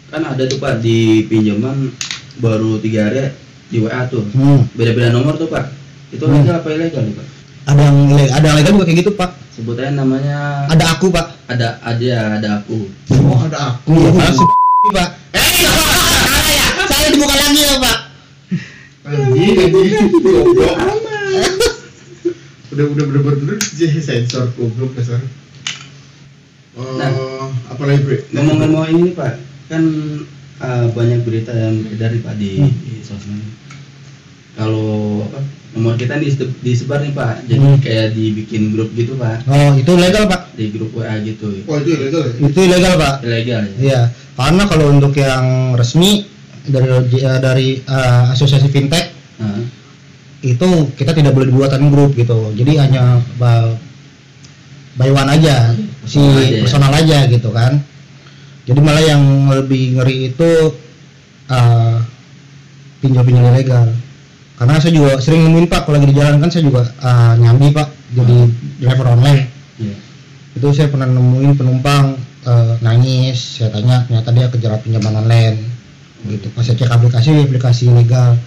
Kan 0.07 0.23
ada 0.23 0.43
tuh 0.43 0.57
Pak 0.57 0.79
di 0.79 0.99
pinjaman 1.25 1.91
baru 2.37 2.79
tiga 2.79 3.07
hari 3.07 3.33
di 3.67 3.79
WA 3.79 4.07
tuh. 4.07 4.23
Hmm. 4.31 4.63
Beda-beda 4.73 5.11
nomor 5.11 5.35
tuh 5.35 5.47
Pak. 5.47 5.65
Itu 6.09 6.25
Hmm. 6.25 6.41
legal 6.41 6.61
apa 6.61 6.69
ilegal 6.71 7.03
nih 7.03 7.15
pak? 7.15 7.27
ada 7.67 7.83
yang 7.83 7.99
ilegal, 8.07 8.31
ada 8.31 8.47
yang 8.47 8.57
legal 8.57 8.73
juga 8.73 8.85
kayak 8.87 8.99
gitu 9.03 9.13
pak 9.13 9.31
Sebutnya 9.51 9.91
namanya 9.93 10.71
ada 10.71 10.95
aku 10.95 11.11
pak 11.11 11.35
ada 11.49 11.83
ada 11.83 12.07
ada 12.39 12.49
aku. 12.63 12.87
Oh 13.19 13.43
ada 13.43 13.75
aku. 13.75 13.91
iya 13.91 14.11
pak 14.15 14.31
pak 14.95 15.09
eh 15.35 15.51
salah 15.59 16.47
ya 16.47 16.67
saya 16.87 17.07
dibuka 17.11 17.35
lagi 17.35 17.59
ya 17.59 17.75
pak 17.83 17.99
Anjing, 19.03 19.55
anjing, 19.67 20.09
goblok. 20.15 20.75
Udah 22.69 22.85
udah 22.87 23.05
bener 23.05 23.23
bener 23.35 23.57
jadi 23.73 23.99
sensor 23.99 24.47
goblok 24.55 24.95
dasar. 24.95 25.19
Eh, 25.19 26.83
Nah. 26.95 27.11
apa 27.67 27.83
lagi 27.83 28.01
bre? 28.03 28.19
Ngomong-ngomong 28.31 28.85
ini 28.89 29.01
nih 29.03 29.15
pak, 29.17 29.43
kan 29.66 29.82
eh, 30.56 30.87
banyak 30.88 31.20
berita 31.20 31.50
yang 31.50 31.76
beredar 31.82 32.11
nih 32.11 32.23
pak 32.23 32.35
di, 32.35 32.50
Hmm. 32.56 32.73
di 32.80 32.92
sosmed. 33.00 33.44
Kalau 34.52 35.20
apa 35.23 35.38
nomor 35.70 35.94
kita 35.94 36.16
nih 36.16 36.26
dise- 36.26 36.56
disebar 36.61 36.99
nih 36.99 37.12
pak, 37.12 37.44
jadi 37.44 37.61
Hmm. 37.61 37.76
kayak 37.78 38.06
dibikin 38.11 38.73
grup 38.73 38.88
gitu 38.90 39.12
pak, 39.14 39.44
oh 39.44 39.70
itu 39.75 39.92
legal 39.92 40.25
pak 40.25 40.49
di 40.52 40.70
grup 40.70 40.96
WA 40.96 41.20
gitu. 41.20 41.61
Oh 41.64 41.76
itu 41.76 41.90
ilegal 41.92 42.23
ya? 42.25 42.32
itu 42.42 42.58
ilegal 42.62 42.92
pak 42.96 43.14
Ilegal 43.20 43.62
ya? 43.62 43.75
Iya, 43.76 44.00
karena 44.35 44.62
kalau 44.64 44.87
untuk 44.88 45.12
yang 45.12 45.44
resmi 45.73 46.25
dari 46.64 46.88
eh, 46.88 47.38
dari 47.38 47.68
eh, 47.78 48.32
asosiasi 48.32 48.66
fintech 48.66 49.12
Nah, 49.37 49.61
itu 50.40 50.68
kita 50.96 51.12
tidak 51.12 51.37
boleh 51.37 51.44
dibuatan 51.46 51.92
grup 51.92 52.16
gitu. 52.16 52.49
Jadi 52.56 52.80
hanya 52.80 53.20
by 53.37 55.12
one 55.12 55.28
aja, 55.28 55.76
si 56.02 56.16
Personal 56.16 56.32
aja 56.32 56.49
ya. 56.49 56.61
personal 56.64 56.92
aja 56.94 57.18
gitu 57.28 57.49
kan. 57.52 57.73
Jadi 58.66 58.80
malah 58.82 59.04
yang 59.06 59.23
lebih 59.46 59.96
ngeri 59.96 60.35
itu 60.35 60.50
eh, 61.46 61.96
pinjol-pinjol 63.00 63.54
ilegal. 63.54 63.94
Karena 64.56 64.80
saya 64.80 64.92
juga 64.96 65.20
sering 65.20 65.46
nemuin 65.46 65.68
pak 65.68 65.85
kalau 65.85 66.00
lagi 66.00 66.08
di 66.11 66.16
jalan 66.16 66.40
kan 66.42 66.50
saya 66.50 66.64
juga 66.66 66.82
eh, 66.82 67.32
nyambi 67.38 67.70
pak 67.70 67.88
jadi 68.16 68.38
driver 68.80 69.06
online. 69.12 69.50
iya. 69.76 69.96
itu 70.56 70.66
saya 70.73 70.88
pernah 70.88 71.04
nemuin 71.04 71.52
penumpang 71.52 72.16
eh, 72.42 72.75
nangis 72.80 73.61
saya 73.61 73.68
tanya 73.76 74.08
ternyata 74.08 74.30
dia 74.32 74.46
kejerat 74.49 74.80
pinjaman 74.80 75.20
online 75.20 75.61
gitu 76.25 76.49
pas 76.56 76.64
saya 76.64 76.80
cek 76.80 76.88
aplikasi 76.88 77.44
aplikasi 77.44 77.92
legal 77.92 78.40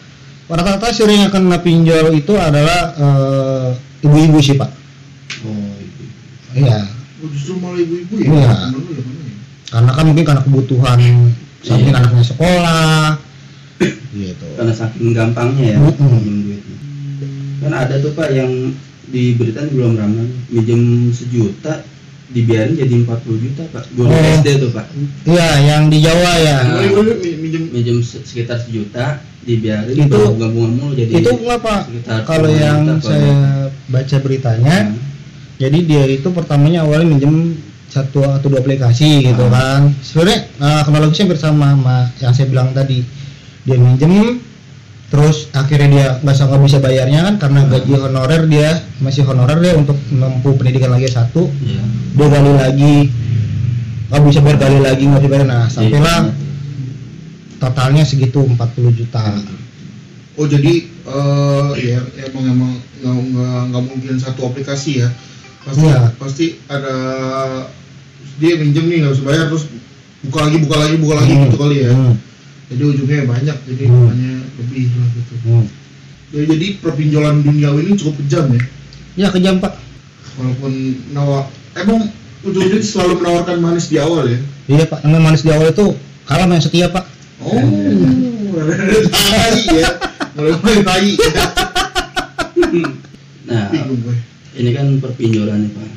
rata-rata 0.49 0.89
sering 0.89 1.29
kena 1.29 1.61
pinjol 1.61 2.09
itu 2.17 2.33
adalah 2.33 2.97
eh, 2.97 3.69
ibu-ibu 4.03 4.41
sih 4.41 4.57
pak 4.57 4.73
Oh, 5.45 5.77
iya 6.57 6.83
Oh, 7.21 7.29
justru 7.29 7.59
malah 7.61 7.77
ibu-ibu 7.77 8.15
ya? 8.17 8.25
Iya. 8.25 8.53
Karena 9.69 9.91
kan 9.91 10.03
mungkin 10.03 10.23
karena 10.23 10.41
kebutuhan 10.41 10.99
samping 11.59 11.88
Iya. 11.88 11.99
anaknya 11.99 12.25
sekolah 12.25 13.03
gitu 14.11 14.47
Karena 14.53 14.73
saking 14.73 15.13
gampangnya 15.13 15.65
ya 15.69 15.77
Mm-mm. 15.77 16.09
minjem 16.11 16.35
duitnya. 16.41 16.77
Kan 17.59 17.71
ada 17.73 17.95
tuh 17.97 18.11
pak 18.11 18.29
yang 18.29 18.51
di 19.05 19.33
berita 19.33 19.63
belum 19.65 19.95
ramai, 19.95 20.27
minjem 20.47 20.81
sejuta 21.09 21.83
dibiarin 22.27 22.75
jadi 22.75 22.93
40 22.99 23.09
juta 23.39 23.63
pak. 23.69 23.83
Guru 23.91 24.07
Oh. 24.07 24.21
SD 24.35 24.47
tuh 24.59 24.69
pak. 24.69 24.85
iya 25.23 25.49
yang 25.63 25.88
di 25.88 25.97
Jawa 25.99 26.33
ya 26.38 26.57
Nah. 26.63 26.81
Minjem 27.39 27.63
minjem 27.69 27.97
se- 27.99 28.21
sekitar 28.21 28.59
sejuta 28.59 29.17
dibiarin 29.41 29.95
Itu- 29.95 30.35
gabungan 30.35 30.71
mulu 30.71 30.93
jadi 30.93 31.09
itu 31.11 31.31
sekitar 31.31 32.19
kalau 32.23 32.47
10 32.47 32.59
yang 32.59 32.79
juta 32.83 33.01
saya 33.01 33.33
baca 33.88 34.15
beritanya 34.19 34.75
Nah, 34.85 34.97
jadi 35.57 35.77
dia 35.81 36.03
itu 36.07 36.27
pertamanya 36.29 36.83
awalnya 36.83 37.07
minjem 37.09 37.57
satu 37.89 38.22
atau 38.22 38.48
dua 38.48 38.60
aplikasi 38.60 39.25
gitu 39.25 39.43
Ah. 39.46 39.81
kan 39.81 39.81
sebenarnya 40.00 40.39
uh, 40.58 40.81
kronologisnya 40.84 41.25
hampir 41.25 41.38
sama 41.38 41.67
sama 41.72 41.98
yang 42.17 42.31
saya 42.31 42.48
bilang 42.48 42.69
tadi 42.69 43.01
dia 43.63 43.75
minjem 43.75 44.39
terus 45.10 45.50
akhirnya 45.51 45.88
dia 45.89 46.08
nggak 46.22 46.36
sa- 46.36 46.46
nggak 46.46 46.62
bisa 46.63 46.77
bayarnya 46.77 47.19
kan 47.24 47.36
karena 47.39 47.60
Ah. 47.60 47.69
gaji 47.72 47.93
honorer 47.96 48.41
dia 48.46 48.69
masih 49.00 49.24
honorer 49.24 49.58
dia 49.58 49.74
untuk 49.74 49.98
menempuh 50.08 50.53
pendidikan 50.53 50.89
lagi 50.89 51.08
satu 51.08 51.50
iya. 51.60 51.81
dia 52.13 52.27
gali 52.27 52.53
lagi 52.53 52.96
nggak 54.08 54.22
bisa 54.24 54.39
bayar 54.39 54.58
gali 54.60 54.79
lagi 54.79 55.03
nggak 55.03 55.22
dibayar 55.22 55.46
nah 55.46 55.65
sampailah 55.65 56.19
Iya. 56.24 56.34
totalnya 57.60 58.03
segitu 58.03 58.39
40 58.39 58.55
juta 58.93 59.22
Oh 60.34 60.46
jadi 60.46 60.72
eh 60.88 61.69
ya 61.75 62.00
emang 62.24 62.46
emang 62.48 62.72
nggak 62.96 63.15
nggak 63.27 63.60
nggak 63.67 63.84
mungkin 63.84 64.15
satu 64.15 64.46
aplikasi 64.46 65.03
ya 65.03 65.10
pasti 65.60 65.84
Iya. 65.84 66.00
pasti 66.15 66.46
ada 66.65 66.96
dia 68.39 68.53
minjem 68.55 68.86
nih 68.88 68.98
nggak 69.03 69.13
bisa 69.15 69.24
bayar 69.24 69.46
terus 69.51 69.65
buka 70.19 70.39
lagi 70.48 70.58
buka 70.63 70.75
lagi 70.79 70.96
buka 71.00 71.13
lagi 71.19 71.31
Hmm. 71.31 71.43
gitu 71.48 71.58
kali 71.60 71.77
ya 71.84 71.91
Hmm. 71.91 72.15
jadi 72.69 72.84
ujungnya 72.84 73.17
banyak 73.27 73.58
jadi 73.67 73.84
Hmm. 73.86 73.96
makanya 74.00 74.31
lebih 74.60 74.86
lah 74.96 75.08
gitu 75.13 75.34
Hmm. 75.43 75.65
ya, 76.31 76.41
jadi 76.48 76.65
perpinjolan 76.79 77.36
duniawi 77.43 77.79
ini 77.86 77.93
cukup 77.96 78.15
kejam 78.24 78.46
ya 78.55 78.62
ya 79.15 79.27
kejam 79.29 79.60
pak 79.60 79.74
walaupun 80.36 80.72
nawar 81.12 81.51
emang 81.75 82.08
ujung-ujungnya 82.39 82.79
selalu 82.79 83.13
menawarkan 83.19 83.58
manis 83.60 83.91
di 83.91 84.00
awal 84.00 84.24
ya 84.25 84.39
iya 84.67 84.84
pak 84.88 85.03
yang 85.03 85.19
manis 85.19 85.43
di 85.43 85.51
awal 85.51 85.67
itu 85.67 85.88
kalah 86.24 86.48
yang 86.48 86.63
setia 86.63 86.88
pak 86.88 87.03
oh 87.43 87.60
tai 89.12 89.60
ya 89.67 89.88
mulai 90.36 90.53
mulai 90.55 90.79
tai 90.84 91.12
ya. 91.15 91.43
Nah, 93.50 93.65
ini 94.53 94.69
kan 94.72 94.88
perpinjolan 95.01 95.65
nih 95.65 95.72
pak. 95.74 95.89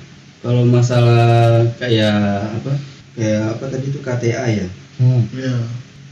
Kalau 0.42 0.62
masalah 0.66 1.62
kayak 1.78 2.18
apa? 2.58 2.72
Kayak 3.14 3.42
apa 3.54 3.64
tadi 3.68 3.86
itu 3.88 4.00
KTA 4.00 4.44
ya? 4.48 4.66
hmm. 4.98 5.22
ya 5.32 5.54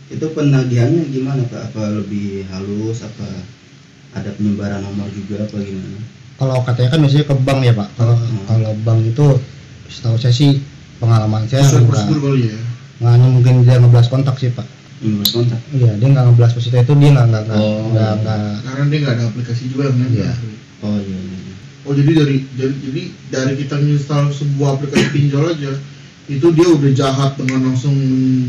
Itu 0.08 0.26
penagihannya 0.30 1.06
gimana 1.08 1.42
pak? 1.44 1.70
Apa 1.70 1.82
lebih 1.99 2.46
halus? 2.49 3.02
Apa 3.02 3.26
ada 4.10 4.30
penyebaran 4.34 4.82
nomor 4.82 5.06
juga 5.10 5.44
apa 5.44 5.58
gimana? 5.58 5.99
kalau 6.34 6.56
katanya 6.64 6.88
kan 6.88 6.99
biasanya 7.04 7.26
ke 7.28 7.37
bank 7.37 7.60
ya 7.60 7.72
pak 7.76 7.88
kalau 7.94 8.16
Hmm. 8.16 8.42
kalau 8.49 8.72
bank 8.80 9.00
itu 9.04 9.26
setahu 9.87 10.16
saya 10.16 10.32
sih 10.32 10.56
pengalaman 10.96 11.44
saya 11.44 11.60
nggak 11.62 12.00
ya 12.40 12.56
nggak 12.96 13.14
mungkin 13.20 13.54
dia 13.60 13.76
ngeblas 13.76 14.08
kontak 14.08 14.40
sih 14.40 14.49
pak 14.49 14.64
Nomor 14.99 15.20
kontak. 15.28 15.60
iya 15.70 15.92
dia 15.94 16.08
nggak 16.08 16.25
ngeblas 16.26 16.56
positif 16.56 16.80
itu 16.80 16.96
dia 16.96 17.12
nggak 17.12 17.26
nggak 17.28 17.42
nggak 17.44 17.60
Oh. 17.60 17.92
nggak 17.92 18.12
nggak 18.25 18.40
karena 18.64 18.84
dia 18.88 18.99
nggak 19.04 19.14
ada 19.20 19.25
aplikasi 19.28 19.62
juga 19.68 19.84
kan 19.92 20.08
Iya. 20.08 20.32
Oh 20.80 20.96
iya. 20.96 21.18
iya. 21.20 21.39
Iya. 21.80 21.87
oh 21.87 21.92
jadi 21.92 22.10
dari 22.14 22.37
dari 22.52 22.75
jadi 22.78 23.02
dari 23.30 23.52
kita 23.56 23.76
install 23.78 24.28
sebuah 24.30 24.76
aplikasi 24.76 25.06
pinjol 25.10 25.49
aja 25.49 25.72
itu 26.26 26.46
dia 26.50 26.68
udah 26.68 26.90
jahat 26.92 27.34
dengan 27.34 27.60
langsung 27.66 27.96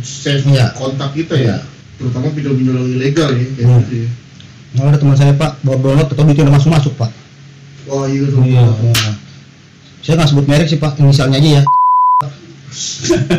save 0.02 0.44
Iya. 0.46 0.76
kontak 0.76 1.12
kita 1.14 1.34
ya 1.34 1.58
Iya. 1.58 1.58
terutama 1.98 2.30
pinjol-pinjol 2.30 2.76
yang 2.76 2.90
ilegal 2.92 3.30
ya 3.32 3.46
kayak 3.50 3.68
Hmm. 3.68 3.82
gitu 3.84 3.96
ya 3.98 4.10
Nah, 4.72 4.88
ada 4.88 4.96
teman 4.96 5.14
saya 5.14 5.36
pak 5.36 5.60
bawa 5.62 5.76
download 5.78 6.08
atau 6.08 6.24
duitnya 6.24 6.44
udah 6.46 6.56
masuk 6.56 6.72
masuk 6.72 6.94
pak 6.96 7.12
wah 7.86 8.06
iya 8.06 8.24
tuh 8.26 8.40
iya 8.42 8.64
iya. 8.64 9.12
saya 10.00 10.14
nggak 10.16 10.30
sebut 10.30 10.46
merek 10.46 10.68
sih 10.68 10.78
pak 10.78 10.96
inisialnya 10.96 11.38
aja 11.38 11.50
ya 11.58 11.64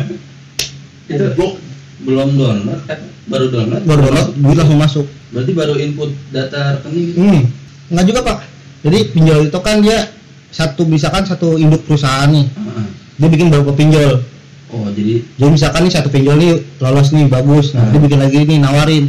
Itu 1.03 1.19
Goblok. 1.27 1.53
belum 2.01 2.29
download 2.33 2.79
kan? 2.85 2.99
Baru 3.25 3.45
download? 3.49 3.81
baru 3.83 3.99
download 4.03 4.29
duit 4.37 4.55
langsung 4.55 4.77
masuk 4.77 5.05
Berarti 5.31 5.51
baru 5.51 5.73
input 5.75 6.09
data 6.29 6.77
rekening 6.77 7.03
gitu? 7.07 7.17
hmm 7.19 7.41
nggak 7.89 8.05
juga 8.05 8.19
pak 8.23 8.37
jadi 8.83 9.09
pinjol 9.09 9.47
itu 9.47 9.59
kan 9.59 9.79
dia 9.79 10.11
satu 10.49 10.83
misalkan 10.83 11.23
satu 11.23 11.55
induk 11.55 11.81
perusahaan 11.83 12.27
nih. 12.27 12.45
Ah, 12.53 12.85
dia 13.15 13.27
bikin 13.27 13.47
beberapa 13.47 13.73
pinjol. 13.73 14.21
Oh 14.69 14.89
jadi 14.89 15.21
jadi 15.33 15.49
misalkan 15.49 15.81
nih 15.83 15.93
satu 15.93 16.09
pinjol 16.09 16.35
nih 16.35 16.51
lolos 16.77 17.09
nih 17.09 17.25
bagus. 17.25 17.71
Nah 17.71 17.83
Hmm. 17.83 17.91
dia 17.91 17.99
bikin 18.01 18.19
lagi 18.19 18.37
nih 18.43 18.59
nawarin 18.59 19.05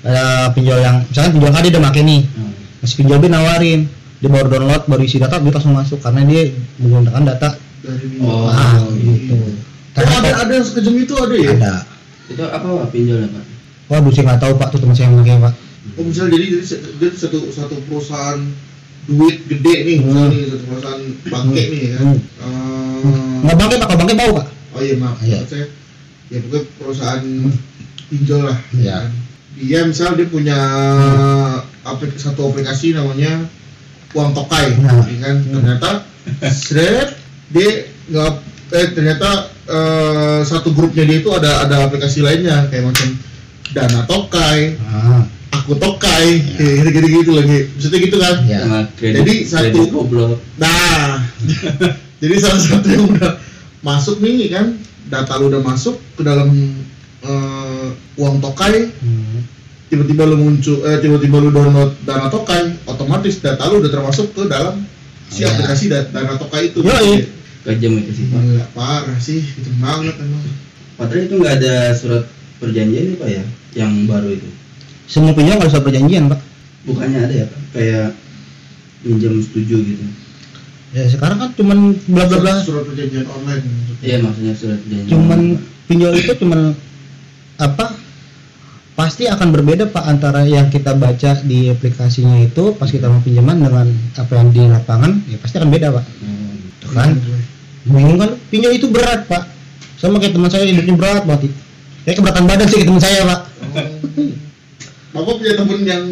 ada 0.00 0.24
pinjol 0.50 0.78
yang 0.78 1.04
misalkan 1.04 1.30
pinjol 1.34 1.50
A 1.50 1.60
dia 1.60 1.70
udah 1.70 1.82
make 1.84 2.00
nih. 2.00 2.20
Ah, 2.34 2.50
masih 2.80 2.96
pinjol 2.96 3.18
B 3.18 3.24
nawarin 3.26 3.80
dia 4.18 4.28
baru 4.28 4.46
download 4.48 4.82
baru 4.86 5.02
isi 5.02 5.16
data 5.16 5.36
dia 5.36 5.52
langsung 5.52 5.70
masuk 5.72 5.98
karena 5.98 6.22
dia 6.22 6.42
menggunakan 6.76 7.22
data. 7.26 7.50
Dari 7.78 8.18
Oh, 8.18 8.50
ah 8.50 8.74
iya. 8.90 9.06
gitu. 9.06 9.34
Oh, 9.34 9.54
Karena 9.94 10.14
ada 10.18 10.30
ada 10.42 10.52
yang 10.52 10.66
sekejam 10.66 10.94
itu 10.96 11.14
ada 11.14 11.34
ya? 11.34 11.50
Ada. 11.52 11.74
Itu 12.28 12.42
apa 12.42 12.66
pak 12.66 12.88
pinjolnya 12.90 13.28
pak? 13.28 13.44
wah 13.86 13.98
bu 13.98 14.10
saya 14.10 14.24
nggak 14.26 14.40
tahu 14.40 14.52
pak. 14.56 14.68
Tuh 14.68 14.78
teman 14.78 14.94
saya 14.94 15.06
yang 15.06 15.16
pakai 15.16 15.36
pak. 15.40 15.54
Oh 15.94 16.02
misalnya 16.02 16.30
jadi 16.34 16.46
jadi 16.98 17.14
satu 17.14 17.38
satu 17.48 17.74
perusahaan 17.84 18.38
duit 19.08 19.36
gede 19.44 19.74
nih 19.82 19.98
Hmm. 19.98 20.28
nih 20.28 20.42
satu 20.46 20.64
perusahaan 20.68 21.02
bangke 21.26 21.62
Hmm. 21.62 21.72
nih 21.72 21.82
ya 21.82 21.98
Hmm. 21.98 22.18
Eh, 22.38 23.36
nggak 23.42 23.56
bangke 23.56 23.74
pak 23.78 23.96
bangke 23.96 24.14
bau 24.14 24.30
pak 24.36 24.46
oh 24.76 24.80
iya 24.80 24.94
maaf 24.96 25.16
Iya. 25.18 25.38
maksud 25.38 25.48
saya 25.48 25.66
ya 26.28 26.38
pokoknya 26.40 26.62
perusahaan 26.76 27.22
pinjol 28.06 28.42
lah 28.44 28.58
Iya. 28.70 28.96
kan. 28.98 29.10
dia 29.58 29.80
misal 29.82 30.14
dia 30.14 30.28
punya 30.28 30.58
aplik 31.82 32.14
satu 32.14 32.46
aplikasi 32.46 32.92
namanya 32.92 33.48
uang 34.12 34.30
tokai 34.32 34.76
Nah. 34.76 35.02
ya 35.02 35.16
kan 35.18 35.36
Hmm. 35.40 35.52
ternyata 35.54 35.90
seret 36.46 37.16
dia 37.48 37.70
nggak 38.06 38.32
eh 38.70 38.86
ternyata 38.92 39.28
eh, 39.66 40.40
satu 40.42 40.70
grupnya 40.70 41.04
dia 41.04 41.18
itu 41.18 41.30
ada 41.30 41.64
ada 41.64 41.84
aplikasi 41.84 42.20
lainnya 42.20 42.68
kayak 42.68 42.86
macam 42.86 43.08
dana 43.70 44.00
tokai 44.04 44.76
ah 44.78 45.24
aku 45.68 45.76
tokai. 45.76 46.40
Ya. 46.56 46.80
gitu 46.80 46.90
gitu 46.90 47.06
gitu 47.20 47.30
lagi 47.36 47.58
maksudnya 47.68 47.98
gitu 48.00 48.16
kan? 48.16 48.36
Ya 48.42 48.60
kredit, 48.96 49.20
Jadi 49.20 49.34
satu- 49.44 49.92
goblok. 49.92 50.40
nah. 50.56 51.20
Jadi 52.24 52.34
salah 52.40 52.58
satu 52.58 52.86
yang 52.88 53.04
udah 53.06 53.36
masuk 53.78 54.18
nih 54.18 54.48
kan? 54.48 54.80
Data 55.06 55.36
lu 55.36 55.52
udah 55.52 55.60
masuk 55.60 56.00
ke 56.16 56.24
dalam 56.24 56.48
eh, 57.20 57.86
uang 58.16 58.40
tokai. 58.40 58.88
Hmm. 58.96 59.44
tiba-tiba 59.88 60.24
lu 60.24 60.36
muncul 60.36 60.84
eh 60.84 61.00
tiba-tiba 61.00 61.40
lu 61.40 61.48
download 61.48 61.96
dana 62.04 62.28
tokai 62.28 62.76
otomatis 62.84 63.40
data 63.40 63.72
lu 63.72 63.80
udah 63.80 63.88
termasuk 63.88 64.36
ke 64.36 64.44
dalam 64.44 64.84
si 65.28 65.40
Iya. 65.40 65.48
aplikasi 65.48 65.84
da- 65.88 66.04
dana 66.06 66.36
tokai 66.36 66.68
itu. 66.68 66.80
Yoi. 66.80 67.24
kejam 67.64 67.96
itu 67.96 68.12
sih 68.12 68.24
pak. 68.28 68.36
Gila, 68.38 68.66
parah 68.72 69.18
sih. 69.18 69.40
Itu 69.40 69.68
banget 69.80 70.16
emang. 70.16 70.44
Padahal 70.94 71.24
itu 71.24 71.34
nggak 71.36 71.54
ada 71.60 71.74
surat 71.92 72.24
perjanjian 72.56 73.12
nih 73.12 73.16
pak 73.16 73.28
ya? 73.28 73.44
Yang 73.76 73.92
baru 74.04 74.28
itu 74.30 74.48
semua 75.08 75.32
pinjol 75.32 75.56
nggak 75.56 75.72
usah 75.72 75.82
perjanjian 75.82 76.28
pak. 76.28 76.40
Bukannya 76.84 77.18
ada 77.24 77.34
ya 77.34 77.46
pak? 77.48 77.60
Kayak 77.72 78.08
minjam 79.02 79.40
setuju 79.40 79.76
gitu? 79.80 80.04
Ya 80.92 81.08
sekarang 81.08 81.40
kan 81.40 81.50
cuman 81.56 81.96
bla 82.12 82.24
bla 82.28 82.38
bla. 82.44 82.54
Surat 82.60 82.84
perjanjian 82.84 83.24
online. 83.24 83.64
Iya 84.04 84.20
maksudnya 84.20 84.52
surat 84.52 84.78
perjanjian 84.84 85.10
cuman 85.10 85.40
pinjol 85.88 86.12
itu 86.12 86.32
cuman 86.36 86.76
apa 87.58 87.96
pasti 88.92 89.24
akan 89.26 89.48
berbeda 89.50 89.88
pak 89.88 90.04
antara 90.04 90.44
yang 90.44 90.68
kita 90.68 90.92
baca 90.92 91.40
di 91.40 91.72
aplikasinya 91.72 92.44
itu 92.44 92.76
pas 92.76 92.92
kita 92.92 93.08
mau 93.08 93.24
pinjaman 93.24 93.64
dengan 93.64 93.88
apa 94.14 94.32
yang 94.36 94.48
di 94.52 94.62
lapangan 94.68 95.24
ya 95.24 95.40
pasti 95.40 95.56
akan 95.56 95.70
beda 95.72 95.88
pak. 95.88 96.04
Hmm. 96.04 96.56
Tuh 96.84 96.90
kan? 96.92 97.10
Bingung 97.88 98.20
kan? 98.20 98.30
Pinjol 98.52 98.76
itu 98.76 98.92
berat 98.92 99.24
pak. 99.24 99.48
Sama 99.96 100.20
kayak 100.20 100.36
teman 100.36 100.52
saya 100.52 100.68
hidupnya 100.68 100.94
berat 100.94 101.24
banget 101.24 101.50
kayak 102.06 102.24
keberatan 102.24 102.44
badan 102.48 102.68
sih 102.68 102.80
teman 102.84 103.02
saya 103.02 103.20
pak. 103.24 103.40
Oh. 103.64 104.47
Bapak 105.12 105.34
punya 105.40 105.54
temen 105.56 105.80
yang 105.88 106.04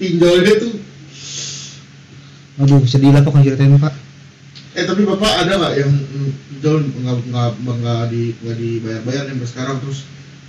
pinjol 0.00 0.36
dia 0.44 0.54
tuh. 0.60 0.74
Aduh 2.64 2.80
sedih 2.88 3.12
lah 3.12 3.20
pak 3.20 3.30
kalau 3.36 3.44
ceritain 3.44 3.76
pak. 3.76 3.92
Eh 4.76 4.84
tapi 4.84 5.02
bapak 5.04 5.44
ada 5.44 5.52
nggak 5.56 5.74
yang 5.76 5.92
mm, 5.92 6.30
pinjol 6.48 6.76
nggak 6.84 7.16
nggak 7.28 7.50
nggak 7.60 8.02
di 8.08 8.22
nggak 8.40 8.56
dibayar-bayar 8.56 9.22
sampai 9.28 9.48
sekarang 9.48 9.76
terus 9.84 9.98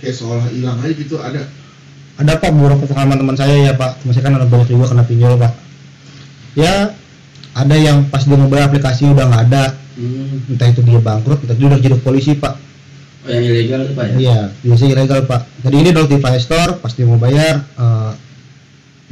kayak 0.00 0.14
seolah 0.16 0.46
hilang 0.48 0.78
aja 0.80 0.92
gitu 0.96 1.16
ada? 1.20 1.42
Ada 2.18 2.32
pak 2.40 2.50
beberapa 2.50 2.84
pengalaman 2.88 3.18
teman 3.20 3.36
saya 3.36 3.56
ya 3.68 3.72
pak. 3.76 4.00
Teman 4.00 4.12
saya 4.16 4.24
kan 4.24 4.34
ada 4.40 4.46
banyak 4.48 4.68
juga 4.72 4.88
kena 4.90 5.04
pinjol 5.04 5.36
pak. 5.36 5.52
Ya 6.56 6.96
ada 7.52 7.76
yang 7.76 8.08
pas 8.08 8.24
dia 8.24 8.36
mau 8.40 8.48
bayar 8.48 8.72
aplikasi 8.72 9.12
udah 9.12 9.26
nggak 9.28 9.44
ada. 9.52 9.64
Hmm. 9.98 10.46
entah 10.46 10.70
itu 10.70 10.78
dia 10.86 11.02
bangkrut 11.02 11.42
entah 11.42 11.58
itu 11.58 11.66
udah 11.66 11.80
jadi 11.82 11.98
polisi 11.98 12.38
pak 12.38 12.54
oh 13.28 13.32
yang 13.36 13.44
ilegal 13.44 13.80
itu 13.84 13.92
pak 13.92 14.04
ya? 14.08 14.16
Iya 14.16 14.38
biasanya 14.64 14.90
ilegal 14.96 15.20
pak. 15.28 15.40
Jadi 15.60 15.76
ini 15.76 15.90
Play 15.92 16.40
Store 16.40 16.72
pas 16.80 16.92
dia 16.96 17.04
mau 17.04 17.20
bayar 17.20 17.60
eh, 17.60 18.12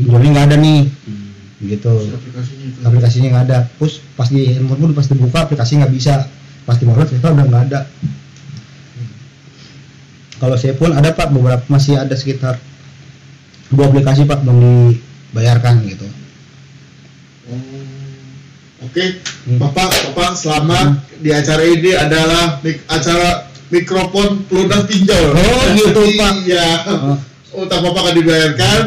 pinjolnya 0.00 0.30
nggak 0.32 0.46
ada 0.48 0.56
nih. 0.56 0.80
Hmm. 0.88 1.24
gitu. 1.56 1.92
Si 2.04 2.12
aplikasinya 2.12 2.68
aplikasinya 2.88 3.28
nggak 3.32 3.44
ada. 3.52 3.58
Terus 3.76 3.94
pas 4.16 4.28
di 4.28 4.40
handphone 4.48 4.80
pun 4.80 4.92
pas 4.96 5.06
dibuka 5.08 5.38
aplikasi 5.44 5.72
nggak 5.80 5.92
bisa. 5.92 6.24
Pas 6.64 6.76
di 6.80 6.84
download 6.88 7.08
ternyata 7.08 7.28
udah 7.36 7.46
nggak 7.46 7.64
ada. 7.70 7.80
Kalau 10.36 10.56
saya 10.60 10.76
pun 10.76 10.92
ada 10.92 11.16
pak 11.16 11.32
beberapa 11.32 11.64
masih 11.72 11.96
ada 11.96 12.12
sekitar 12.12 12.60
dua 13.72 13.88
aplikasi 13.88 14.28
pak 14.28 14.44
belum 14.44 14.58
dibayarkan 14.60 15.80
gitu. 15.88 16.08
Oh, 17.46 17.60
Oke, 18.84 19.24
Hmm. 19.46 19.62
Bapak, 19.62 20.10
Bapak 20.10 20.34
selamat. 20.34 21.06
Di 21.22 21.30
acara 21.30 21.62
ini 21.62 21.94
adalah 21.94 22.58
acara 22.90 23.45
mikrofon 23.68 24.46
pelunas 24.46 24.82
pinjol. 24.86 25.34
Oh, 25.34 25.62
gitu, 25.74 26.02
Pak. 26.16 26.34
Iya. 26.46 26.68
Oh. 26.86 27.16
Utang 27.56 27.80
Bapak 27.82 28.00
akan 28.04 28.14
dibayarkan 28.14 28.80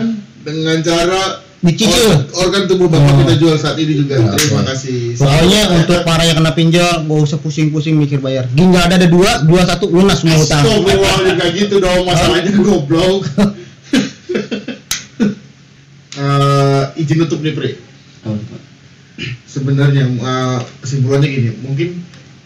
dengan 0.46 0.78
cara 0.86 1.42
Dicicil. 1.60 2.08
or- 2.08 2.48
organ 2.48 2.70
tubuh 2.70 2.88
Bapak 2.88 3.12
Oh. 3.12 3.18
kita 3.26 3.34
jual 3.36 3.56
saat 3.60 3.76
ini 3.76 4.06
juga. 4.06 4.22
Oke. 4.22 4.40
Terima 4.40 4.64
kasih. 4.64 5.20
Pokoknya 5.20 5.62
untuk 5.76 6.00
para 6.04 6.24
yang 6.24 6.38
kena 6.40 6.54
pinjol 6.54 6.94
gak 7.04 7.20
usah 7.20 7.38
pusing-pusing 7.38 8.00
mikir 8.00 8.20
bayar. 8.20 8.48
Ginjal 8.54 8.88
ada 8.88 8.96
ada 8.96 9.08
dua, 9.10 9.44
dua 9.44 9.62
satu 9.68 9.90
lunas 9.90 10.24
semua 10.24 10.40
utang. 10.40 10.64
Astagfirullah 10.64 11.16
juga 11.28 11.46
gitu 11.52 11.76
dong 11.80 12.02
masalahnya 12.08 12.52
goblok. 12.58 13.24
Eh, 16.20 16.84
izin 17.00 17.22
nutup 17.24 17.40
nih 17.40 17.56
Pri. 17.56 17.80
Pak 18.28 18.60
sebenarnya 19.48 20.04
uh, 20.20 20.60
kesimpulannya 20.80 21.28
gini 21.28 21.50
mungkin 21.60 21.90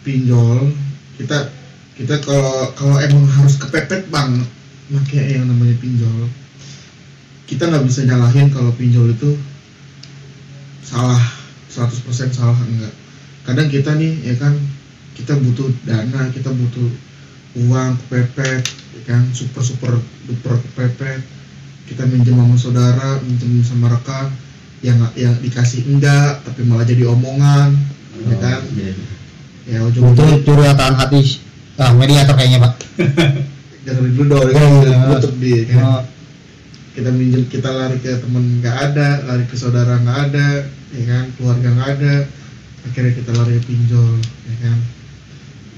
pinjol 0.02 0.74
kita 1.18 1.50
kita 1.94 2.18
kalau 2.26 2.74
kalau 2.74 2.98
emang 2.98 3.22
harus 3.30 3.54
kepepet 3.54 4.10
banget 4.10 4.50
pakai 4.90 5.38
yang 5.38 5.46
namanya 5.46 5.78
pinjol. 5.78 6.26
Kita 7.46 7.70
nggak 7.70 7.86
bisa 7.86 8.02
nyalahin 8.02 8.50
kalau 8.50 8.74
pinjol 8.74 9.14
itu 9.14 9.38
salah 10.82 11.22
100% 11.70 12.34
salah 12.34 12.58
enggak. 12.66 12.90
Kadang 13.46 13.68
kita 13.70 13.94
nih 13.94 14.26
ya 14.26 14.34
kan 14.42 14.58
kita 15.14 15.38
butuh 15.38 15.70
dana 15.86 16.26
kita 16.34 16.50
butuh 16.50 16.90
uang 17.62 17.94
kepepet 18.06 18.66
ya 18.98 19.00
kan 19.06 19.22
super 19.30 19.62
super 19.62 19.94
duper 20.26 20.58
kepepet. 20.58 21.22
Kita 21.86 22.02
minjem 22.10 22.34
sama 22.34 22.56
saudara 22.58 23.22
minjem 23.22 23.62
sama 23.62 23.86
rekan 23.94 24.34
yang 24.82 24.98
yang 25.14 25.38
dikasih 25.38 25.86
enggak 25.86 26.42
tapi 26.42 26.66
malah 26.66 26.82
jadi 26.82 27.06
omongan 27.06 27.70
ya 28.26 28.36
kan. 28.42 28.60
Oh, 28.66 28.74
iya. 28.74 28.92
ya 29.64 29.78
Itu 29.78 30.02
ujung-ujungnya 30.02 30.42
curhatan 30.42 30.92
hati 30.98 31.43
ah, 31.78 31.92
mediator 31.94 32.34
kayaknya 32.34 32.58
pak. 32.62 32.72
dengerin 33.84 34.12
dulu 34.16 34.28
dong 34.32 34.48
ya 34.48 34.54
Oh, 34.56 34.80
kan 34.80 34.88
iya. 34.88 35.08
tutup 35.20 35.34
dia 35.44 35.60
kan 35.68 35.82
Oh, 35.84 36.02
kita 36.96 37.10
minjem 37.12 37.42
kita 37.52 37.68
lari 37.68 37.98
ke 38.00 38.16
temen 38.16 38.62
nggak 38.62 38.76
ada 38.92 39.08
lari 39.28 39.44
ke 39.44 39.56
saudara 39.58 39.98
nggak 40.00 40.18
ada 40.30 40.48
ya 40.94 41.02
kan? 41.04 41.24
Keluarga 41.36 41.68
nggak 41.74 41.90
ada. 41.98 42.14
Akhirnya 42.84 43.12
kita 43.12 43.30
lari 43.34 43.58
ke 43.58 43.62
pinjol 43.66 44.14
ya 44.22 44.56
kan? 44.62 44.78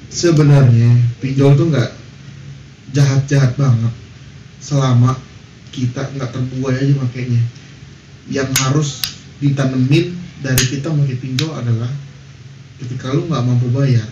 Sebenarnya 0.07 0.91
pinjol 1.19 1.57
tuh 1.57 1.67
nggak 1.73 1.91
jahat-jahat 2.93 3.53
banget. 3.57 3.93
Selama 4.63 5.17
kita 5.73 6.09
nggak 6.15 6.31
terbuai 6.33 6.77
aja 6.79 6.95
makainya 6.97 7.43
yang 8.27 8.49
harus 8.65 9.03
ditanemin 9.39 10.17
dari 10.41 10.65
kita 10.67 10.89
pakai 10.89 11.17
pinjol 11.17 11.53
adalah 11.53 11.91
ketika 12.81 13.13
lu 13.13 13.29
nggak 13.29 13.45
mampu 13.45 13.69
bayar 13.71 14.07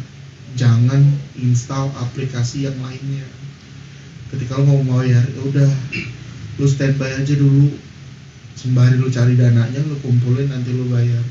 jangan 0.54 1.02
install 1.38 1.90
aplikasi 1.98 2.66
yang 2.66 2.78
lainnya. 2.82 3.26
Ketika 4.30 4.58
lu 4.58 4.66
mau 4.66 5.02
bayar 5.02 5.22
ya 5.22 5.40
udah. 5.46 5.70
Lu 6.58 6.66
standby 6.66 7.10
aja 7.14 7.34
dulu. 7.34 7.74
Sembari 8.54 8.96
lu 8.96 9.10
cari 9.10 9.34
dananya 9.34 9.82
lu 9.82 9.98
kumpulin 10.00 10.50
nanti 10.50 10.70
lu 10.70 10.86
bayar. 10.90 11.22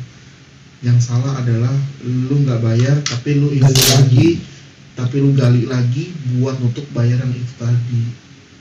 Yang 0.83 1.11
salah 1.11 1.39
adalah 1.39 1.71
lu 2.03 2.43
nggak 2.43 2.59
bayar 2.59 2.99
tapi 3.07 3.39
lu 3.39 3.51
isi 3.55 3.63
lagi. 3.63 3.87
lagi 3.95 4.29
tapi 4.93 5.17
lu 5.17 5.33
gali 5.33 5.65
lagi 5.65 6.13
buat 6.37 6.59
nutup 6.61 6.85
bayaran 6.93 7.31
itu 7.31 7.53
tadi. 7.57 8.03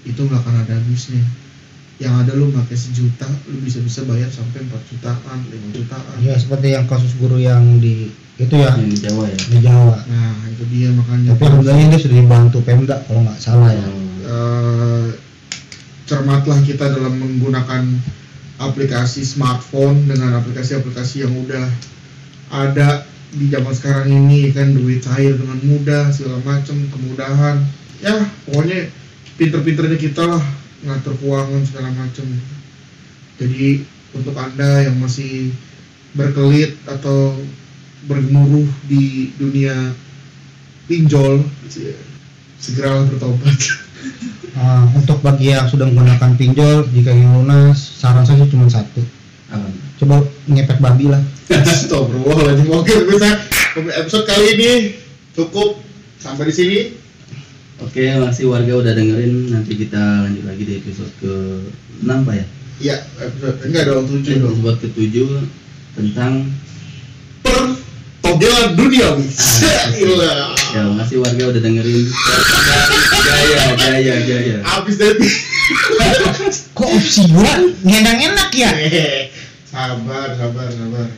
Itu 0.07 0.25
nggak 0.27 0.40
akan 0.42 0.55
ada 0.64 0.79
habisnya. 0.79 1.22
Yang 2.01 2.14
ada 2.27 2.33
lu 2.35 2.51
pakai 2.55 2.79
sejuta 2.79 3.29
lu 3.51 3.62
bisa 3.62 3.79
bisa 3.83 4.01
bayar 4.09 4.31
sampai 4.33 4.64
4 4.64 4.90
jutaan 4.90 5.38
5 5.51 5.77
jutaan. 5.77 6.16
Ya 6.22 6.35
seperti 6.38 6.75
yang 6.75 6.87
kasus 6.88 7.14
guru 7.18 7.38
yang 7.38 7.83
di 7.83 8.11
itu 8.42 8.55
ya. 8.59 8.70
Yang 8.76 8.90
di 8.90 8.98
Jawa 9.02 9.24
ya? 9.28 9.38
Di 9.38 9.59
Jawa. 9.62 9.96
nah 10.07 10.35
itu 10.50 10.64
dia 10.70 10.88
makanya. 10.92 11.28
Tapi 11.35 11.42
alhamdulillah 11.46 11.88
dia 11.90 12.00
sudah 12.00 12.16
dibantu 12.18 12.59
Pemda 12.66 12.96
kalau 13.07 13.20
nggak 13.26 13.40
salah 13.40 13.70
ya. 13.70 13.87
Eh, 14.22 15.07
cermatlah 16.07 16.59
kita 16.66 16.85
dalam 16.90 17.14
menggunakan 17.18 17.83
aplikasi 18.62 19.26
smartphone 19.26 20.07
dengan 20.07 20.38
aplikasi-aplikasi 20.38 21.26
yang 21.26 21.35
udah 21.35 21.66
ada 22.52 23.07
di 23.33 23.46
zaman 23.48 23.72
sekarang 23.72 24.09
ini. 24.11 24.50
Kan 24.50 24.74
duit 24.74 25.02
cair 25.02 25.38
dengan 25.38 25.59
mudah 25.62 26.11
segala 26.11 26.42
macam 26.42 26.76
kemudahan. 26.90 27.62
Ya 28.02 28.18
pokoknya 28.50 28.90
pinter-pinternya 29.38 29.98
kita 29.98 30.26
lah 30.26 30.42
ngatur 30.83 31.14
keuangan 31.22 31.62
segala 31.62 31.94
macam 31.94 32.26
jadi 33.38 33.83
untuk 34.12 34.37
anda 34.37 34.87
yang 34.87 34.98
masih 35.00 35.50
berkelit 36.12 36.76
atau 36.85 37.33
bergemuruh 38.06 38.66
di 38.86 39.30
dunia 39.38 39.94
pinjol 40.86 41.42
segeralah 42.58 43.06
bertobat. 43.08 43.58
Ah, 44.52 44.84
untuk 44.92 45.24
bagi 45.24 45.48
yang 45.48 45.64
sudah 45.64 45.88
menggunakan 45.88 46.36
pinjol 46.36 46.84
jika 46.92 47.08
ingin 47.08 47.40
lunas 47.40 47.78
saran 47.80 48.20
saya 48.20 48.44
cuma 48.44 48.68
satu. 48.68 49.00
Apa? 49.48 49.64
coba 50.02 50.16
ngepet 50.50 50.78
babi 50.82 51.06
lah. 51.06 51.22
Astagfirullahaladzim. 51.46 52.66
Oke 52.74 52.92
bisa 53.06 53.38
episode 54.02 54.26
kali 54.26 54.46
ini 54.58 54.70
cukup. 55.38 55.78
Sampai 56.18 56.50
di 56.50 56.54
sini. 56.54 56.78
Oke, 57.82 58.14
masih 58.14 58.46
warga 58.46 58.78
udah 58.78 58.92
dengerin. 58.94 59.50
Nanti 59.50 59.74
kita 59.74 60.26
lanjut 60.26 60.44
lagi 60.46 60.62
di 60.62 60.74
episode 60.78 61.10
ke 61.18 61.32
6 62.02 62.06
Pak 62.06 62.34
ya. 62.34 62.46
Iya 62.82 62.96
episode 63.22 63.56
enggak 63.62 63.84
dong 63.86 64.06
tujuh 64.10 64.42
dong 64.42 64.58
Episode 64.58 64.78
ke 64.82 64.88
7 64.90 65.98
tentang 65.98 66.32
duniawi 68.74 69.26
Gila 69.94 70.35
ya 70.72 70.83
masih 70.88 71.20
warga 71.20 71.42
udah 71.52 71.62
dengerin. 71.62 72.07
Jaya, 73.22 73.62
jaya, 73.76 74.14
jaya. 74.24 74.57
Abis 74.64 74.96
dari 74.96 75.28
kok 76.72 76.88
opsi 76.88 77.28
gua 77.28 77.61
ngendang 77.85 78.18
enak 78.33 78.50
ya? 78.57 78.70
Sabar 79.68 80.33
sabar 80.37 80.68
sabar 80.72 81.09